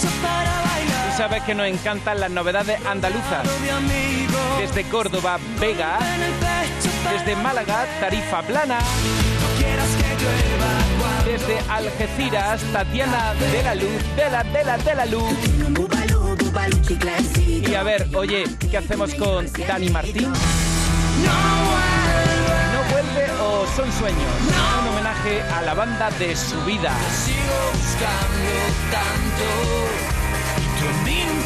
Tú 0.00 1.16
sabes 1.16 1.44
que 1.44 1.54
nos 1.54 1.68
encantan 1.68 2.18
las 2.18 2.30
novedades 2.32 2.84
andaluzas. 2.84 3.46
Desde 4.58 4.82
Córdoba, 4.88 5.38
Vega. 5.60 6.00
Desde 7.12 7.36
Málaga, 7.36 7.86
Tarifa 8.00 8.42
Plana. 8.42 8.80
Desde 11.28 11.58
Algeciras, 11.68 12.62
Tatiana 12.72 13.34
de 13.34 13.62
la 13.62 13.74
Luz, 13.74 14.16
de 14.16 14.30
la, 14.30 14.42
de 14.44 14.64
la, 14.64 14.78
de 14.78 14.94
la 14.94 15.04
Luz. 15.04 15.34
Y 17.68 17.74
a 17.74 17.82
ver, 17.82 18.08
oye, 18.16 18.44
¿qué 18.70 18.78
hacemos 18.78 19.14
con 19.14 19.46
Dani 19.52 19.90
Martín? 19.90 20.32
No 20.32 20.32
vuelve. 21.68 22.56
¿No 22.72 22.80
vuelve 22.92 23.30
o 23.42 23.66
son 23.76 23.92
sueños? 23.92 24.22
Un 24.80 24.88
homenaje 24.88 25.42
a 25.42 25.60
la 25.62 25.74
banda 25.74 26.10
de 26.18 26.34
su 26.34 26.58
vida. 26.64 26.96
Sigo 27.12 27.78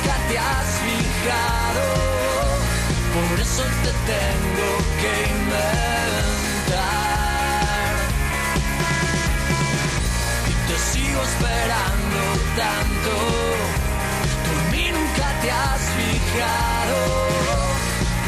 nunca 0.02 0.14
te 0.28 0.38
has 0.38 0.68
fijado. 0.84 1.84
Por 3.14 3.40
eso 3.40 3.64
te 3.82 3.92
tengo 4.10 4.68
que 5.00 5.12
inventar. 5.30 7.21
Te 10.72 10.78
sigo 10.78 11.20
esperando 11.22 12.20
tanto. 12.56 13.12
Tú 14.44 14.50
en 14.58 14.64
mí 14.72 14.86
nunca 14.90 15.26
te 15.42 15.48
has 15.50 15.82
fijado. 15.98 16.98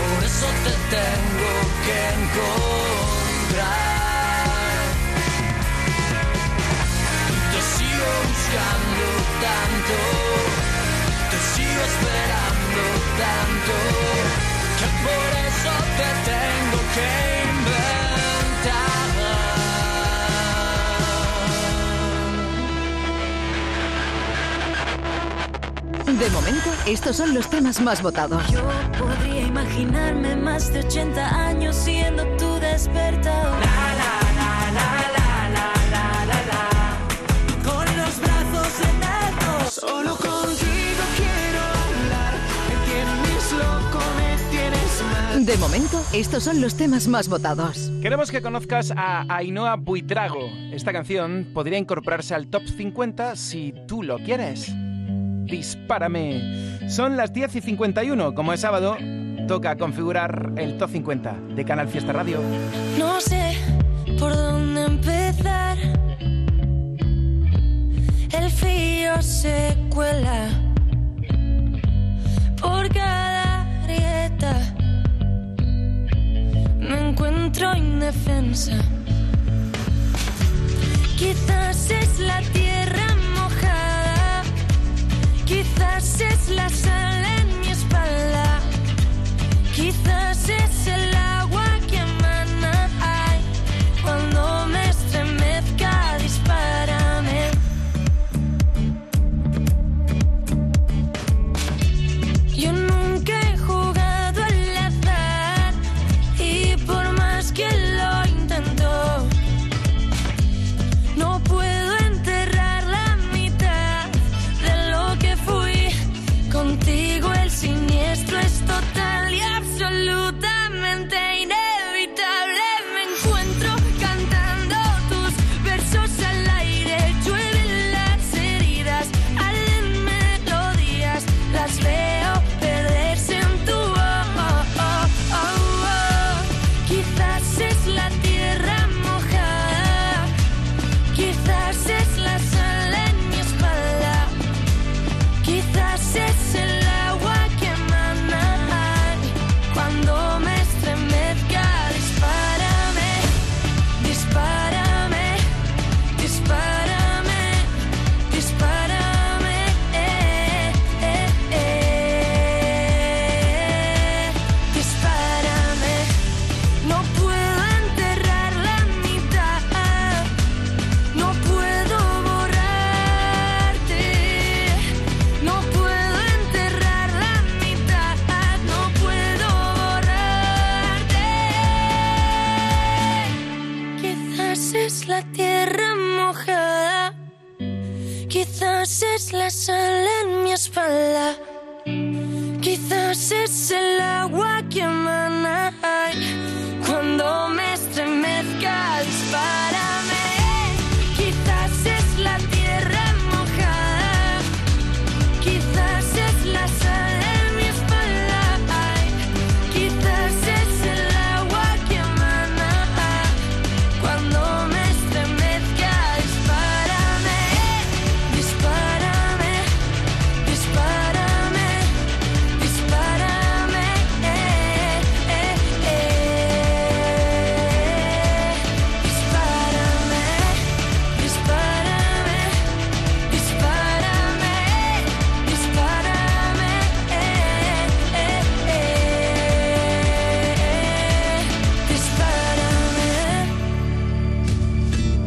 Por 0.00 0.18
eso 0.30 0.46
te 0.64 0.74
tengo 0.96 1.50
que 1.84 1.98
encontrar. 2.20 2.84
Te 7.52 7.60
sigo 7.76 8.08
buscando 8.28 9.06
tanto, 9.46 9.96
te 11.30 11.38
sigo 11.54 11.82
esperando 11.92 12.82
tanto, 13.24 13.74
que 14.78 14.88
por 15.06 15.28
eso 15.48 15.72
te 15.98 16.08
tengo 16.30 16.78
que 16.94 17.08
inventar. 17.50 18.03
De 26.24 26.30
momento, 26.30 26.70
estos 26.86 27.16
son 27.16 27.34
los 27.34 27.50
temas 27.50 27.82
más 27.82 28.00
votados. 28.00 28.42
Yo 28.50 28.62
podría 28.98 29.42
imaginarme 29.42 30.34
más 30.34 30.72
de 30.72 30.78
80 30.78 31.48
años 31.48 31.76
siendo 31.76 32.24
tu 32.38 32.54
despertador. 32.60 33.60
La, 33.60 33.94
la, 34.00 34.20
la, 34.34 34.72
la, 34.72 35.50
la, 35.52 35.70
la, 35.90 36.24
la, 36.24 36.44
la, 36.46 37.62
Con 37.62 37.84
los 37.98 38.18
brazos 38.22 38.80
en 38.80 39.04
alto. 39.04 39.70
Solo 39.70 40.16
contigo 40.16 41.04
quiero 41.14 41.60
hablar. 41.60 42.32
Me 42.70 42.76
tienes 42.86 43.52
loco, 43.52 44.00
me 44.16 44.50
tienes 44.50 45.02
mal. 45.12 45.44
De 45.44 45.56
momento, 45.58 46.02
estos 46.14 46.42
son 46.42 46.62
los 46.62 46.74
temas 46.74 47.06
más 47.06 47.28
votados. 47.28 47.92
Queremos 48.00 48.30
que 48.30 48.40
conozcas 48.40 48.94
a 48.96 49.26
Ainhoa 49.28 49.76
Buitrago. 49.76 50.48
Esta 50.72 50.90
canción 50.90 51.50
podría 51.52 51.76
incorporarse 51.76 52.34
al 52.34 52.46
top 52.46 52.62
50 52.66 53.36
si 53.36 53.74
tú 53.86 54.02
lo 54.02 54.16
quieres. 54.20 54.72
Dispárame. 55.44 56.88
Son 56.88 57.16
las 57.16 57.32
10 57.32 57.56
y 57.56 57.60
51. 57.60 58.34
Como 58.34 58.52
es 58.52 58.60
sábado, 58.60 58.96
toca 59.46 59.76
configurar 59.76 60.52
el 60.56 60.78
top 60.78 60.90
50 60.90 61.36
de 61.54 61.64
Canal 61.64 61.88
Fiesta 61.88 62.12
Radio. 62.12 62.40
No 62.98 63.20
sé 63.20 63.56
por 64.18 64.34
dónde 64.34 64.84
empezar. 64.84 65.76
El 68.32 68.50
frío 68.50 69.20
se 69.22 69.76
cuela 69.90 70.48
por 72.60 72.88
cada 72.92 73.82
grieta. 73.84 74.74
Me 76.78 77.10
encuentro 77.10 77.76
indefensa. 77.76 78.76
Quizás 81.16 81.90
es 81.90 82.18
la 82.18 82.40
tierra. 82.52 83.03
Quizás 85.54 86.20
es 86.20 86.48
la 86.48 86.68
sal 86.68 87.24
en 87.38 87.60
mi 87.60 87.68
espalda. 87.68 88.58
Quizás 89.76 90.48
es 90.48 90.86
el 90.88 91.14
agua 91.14 91.43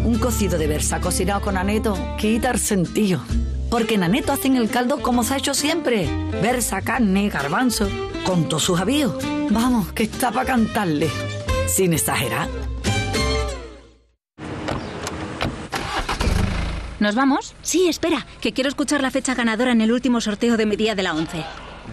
Un 0.07 0.19
cocido 0.19 0.57
de 0.57 0.67
versa 0.67 1.01
cocinado 1.01 1.41
con 1.41 1.57
aneto 1.57 1.97
quita 2.17 2.51
el 2.51 2.59
sentido. 2.59 3.19
Porque 3.69 3.95
en 3.95 4.03
aneto 4.03 4.31
hacen 4.31 4.55
el 4.55 4.69
caldo 4.69 5.01
como 5.01 5.25
se 5.25 5.33
ha 5.33 5.37
hecho 5.37 5.53
siempre. 5.53 6.07
Versa, 6.41 6.81
carne, 6.81 7.27
garbanzo, 7.27 7.89
con 8.25 8.47
todos 8.47 8.63
sus 8.63 8.79
avíos. 8.79 9.21
Vamos, 9.49 9.91
que 9.91 10.03
está 10.03 10.31
para 10.31 10.45
cantarle. 10.45 11.09
Sin 11.67 11.91
exagerar. 11.91 12.47
¿Nos 17.01 17.13
vamos? 17.13 17.53
Sí, 17.61 17.89
espera, 17.89 18.25
que 18.39 18.53
quiero 18.53 18.69
escuchar 18.69 19.01
la 19.01 19.11
fecha 19.11 19.35
ganadora 19.35 19.73
en 19.73 19.81
el 19.81 19.91
último 19.91 20.21
sorteo 20.21 20.55
de 20.55 20.65
mi 20.65 20.77
día 20.77 20.95
de 20.95 21.03
la 21.03 21.15
11. 21.15 21.43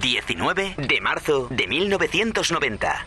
19 0.01 0.77
de 0.79 1.01
marzo 1.01 1.49
de 1.51 1.67
1990. 1.67 3.07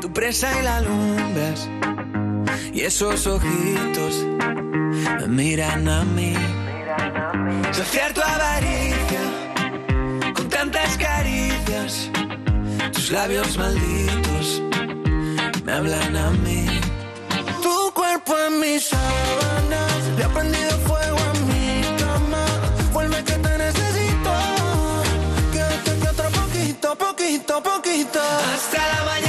tu 0.00 0.12
presa 0.12 0.48
y 0.58 0.62
la 0.62 0.76
alumbras. 0.78 1.68
Y 2.72 2.80
esos 2.82 3.26
ojitos 3.26 4.24
me 5.20 5.26
miran 5.28 5.88
a 5.88 6.04
mí. 6.04 6.34
Saciar 7.72 8.12
tu 8.12 8.20
avaricia 8.20 9.20
con 10.34 10.48
tantas 10.48 10.96
caricias. 10.96 12.10
Tus 12.92 13.10
labios 13.10 13.56
malditos 13.58 14.62
me 15.64 15.72
hablan 15.72 16.16
a 16.16 16.30
mí. 16.30 16.66
Tu 17.62 17.92
cuerpo 17.94 18.34
en 18.48 18.60
mis 18.60 18.86
sábanas 18.86 19.92
le 20.16 20.24
ha 20.24 20.28
prendido 20.28 20.70
fuego 20.86 21.18
a 21.18 21.32
mi 21.48 21.82
cama. 21.98 22.44
Vuelve 22.92 23.22
que 23.24 23.32
te 23.32 23.58
necesito. 23.58 24.32
Quédate 25.52 25.98
que 26.00 26.08
otro 26.08 26.28
poquito, 26.30 26.96
poquito, 26.96 27.62
poquito. 27.62 28.20
Hasta 28.54 28.78
la 28.78 29.04
mañana, 29.04 29.23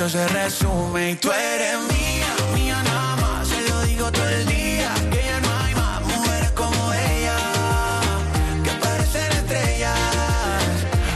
eso 0.00 0.08
se 0.08 0.28
resume. 0.28 1.10
Y 1.10 1.16
tú 1.16 1.30
eres 1.30 1.78
mía, 1.92 2.34
mía 2.54 2.82
nada 2.82 3.16
más. 3.16 3.48
Se 3.48 3.60
lo 3.68 3.82
digo 3.82 4.10
todo 4.10 4.28
el 4.28 4.46
día. 4.46 4.94
Que 5.10 5.22
ya 5.26 5.40
no 5.40 5.48
hay 5.58 5.74
más 5.74 6.00
mujeres 6.00 6.50
como 6.52 6.92
ella. 6.94 7.36
Que 8.64 8.70
parecen 8.82 9.32
estrellas. 9.32 9.98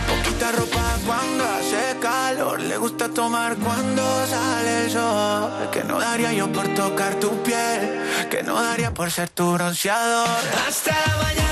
Poquita 0.07 0.53
ropa 0.53 0.85
cuando 1.07 1.45
hace 1.45 1.97
calor. 1.99 2.61
Le 2.61 2.77
gusta 2.77 3.09
tomar 3.09 3.57
cuando 3.57 4.03
sale 4.27 4.85
el 4.85 4.91
sol. 4.91 5.71
Que 5.73 5.83
no 5.85 5.99
daría 5.99 6.35
yo 6.35 6.53
por 6.53 6.69
tocar 6.75 7.15
tu 7.15 7.43
piel. 7.43 8.03
Que 8.31 8.43
no 8.43 8.63
daría 8.63 8.93
por 8.93 9.11
ser 9.11 9.31
tu 9.31 9.53
bronceador. 9.53 10.29
Hasta 10.69 10.91
la 10.91 11.23
mañana, 11.23 11.44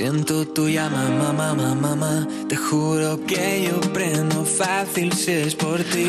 Siento 0.00 0.46
tu 0.46 0.66
llama, 0.66 1.10
mamá, 1.10 1.52
mamá, 1.52 1.74
mamá. 1.74 2.26
Te 2.48 2.56
juro 2.56 3.20
que 3.26 3.68
yo 3.68 3.78
prendo 3.92 4.46
fácil 4.46 5.12
si 5.12 5.30
es 5.32 5.54
por 5.54 5.78
ti. 5.84 6.08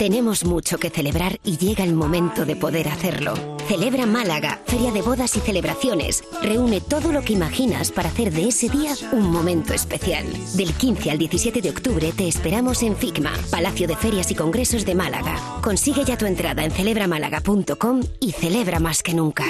Tenemos 0.00 0.46
mucho 0.46 0.78
que 0.78 0.88
celebrar 0.88 1.38
y 1.44 1.58
llega 1.58 1.84
el 1.84 1.92
momento 1.92 2.46
de 2.46 2.56
poder 2.56 2.88
hacerlo. 2.88 3.34
Celebra 3.68 4.06
Málaga, 4.06 4.58
Feria 4.64 4.92
de 4.92 5.02
Bodas 5.02 5.36
y 5.36 5.40
Celebraciones. 5.40 6.24
Reúne 6.40 6.80
todo 6.80 7.12
lo 7.12 7.20
que 7.20 7.34
imaginas 7.34 7.92
para 7.92 8.08
hacer 8.08 8.32
de 8.32 8.48
ese 8.48 8.70
día 8.70 8.94
un 9.12 9.30
momento 9.30 9.74
especial. 9.74 10.24
Del 10.54 10.72
15 10.72 11.10
al 11.10 11.18
17 11.18 11.60
de 11.60 11.68
octubre 11.68 12.12
te 12.16 12.26
esperamos 12.26 12.82
en 12.82 12.96
FICMA, 12.96 13.34
Palacio 13.50 13.86
de 13.86 13.96
Ferias 13.96 14.30
y 14.30 14.34
Congresos 14.34 14.86
de 14.86 14.94
Málaga. 14.94 15.36
Consigue 15.60 16.02
ya 16.02 16.16
tu 16.16 16.24
entrada 16.24 16.64
en 16.64 16.70
celebramálaga.com 16.70 18.00
y 18.20 18.32
celebra 18.32 18.80
más 18.80 19.02
que 19.02 19.12
nunca. 19.12 19.44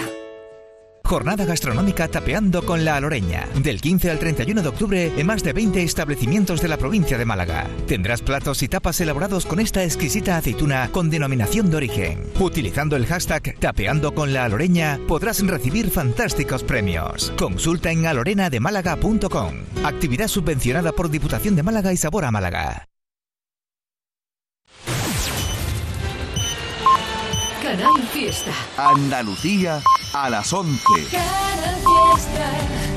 Jornada 1.10 1.44
gastronómica 1.44 2.06
Tapeando 2.06 2.64
con 2.64 2.84
la 2.84 2.94
Aloreña. 2.94 3.48
Del 3.60 3.80
15 3.80 4.12
al 4.12 4.20
31 4.20 4.62
de 4.62 4.68
octubre 4.68 5.12
en 5.16 5.26
más 5.26 5.42
de 5.42 5.52
20 5.52 5.82
establecimientos 5.82 6.62
de 6.62 6.68
la 6.68 6.76
provincia 6.76 7.18
de 7.18 7.24
Málaga. 7.24 7.66
Tendrás 7.88 8.22
platos 8.22 8.62
y 8.62 8.68
tapas 8.68 9.00
elaborados 9.00 9.44
con 9.44 9.58
esta 9.58 9.82
exquisita 9.82 10.36
aceituna 10.36 10.88
con 10.92 11.10
denominación 11.10 11.68
de 11.68 11.78
origen. 11.78 12.22
Utilizando 12.38 12.94
el 12.94 13.06
hashtag 13.06 13.58
Tapeando 13.58 14.14
con 14.14 14.32
la 14.32 14.44
Aloreña 14.44 15.00
podrás 15.08 15.44
recibir 15.44 15.90
fantásticos 15.90 16.62
premios. 16.62 17.32
Consulta 17.36 17.90
en 17.90 18.06
alorenademálaga.com. 18.06 19.54
Actividad 19.82 20.28
subvencionada 20.28 20.92
por 20.92 21.10
Diputación 21.10 21.56
de 21.56 21.64
Málaga 21.64 21.92
y 21.92 21.96
Sabor 21.96 22.24
a 22.24 22.30
Málaga. 22.30 22.86
Canal 27.60 28.00
Fiesta. 28.12 28.52
Andalucía 28.76 29.82
a 30.12 30.30
las 30.30 30.52
11. 30.52 30.80
Canal 31.10 31.76
Fiesta. 31.84 32.89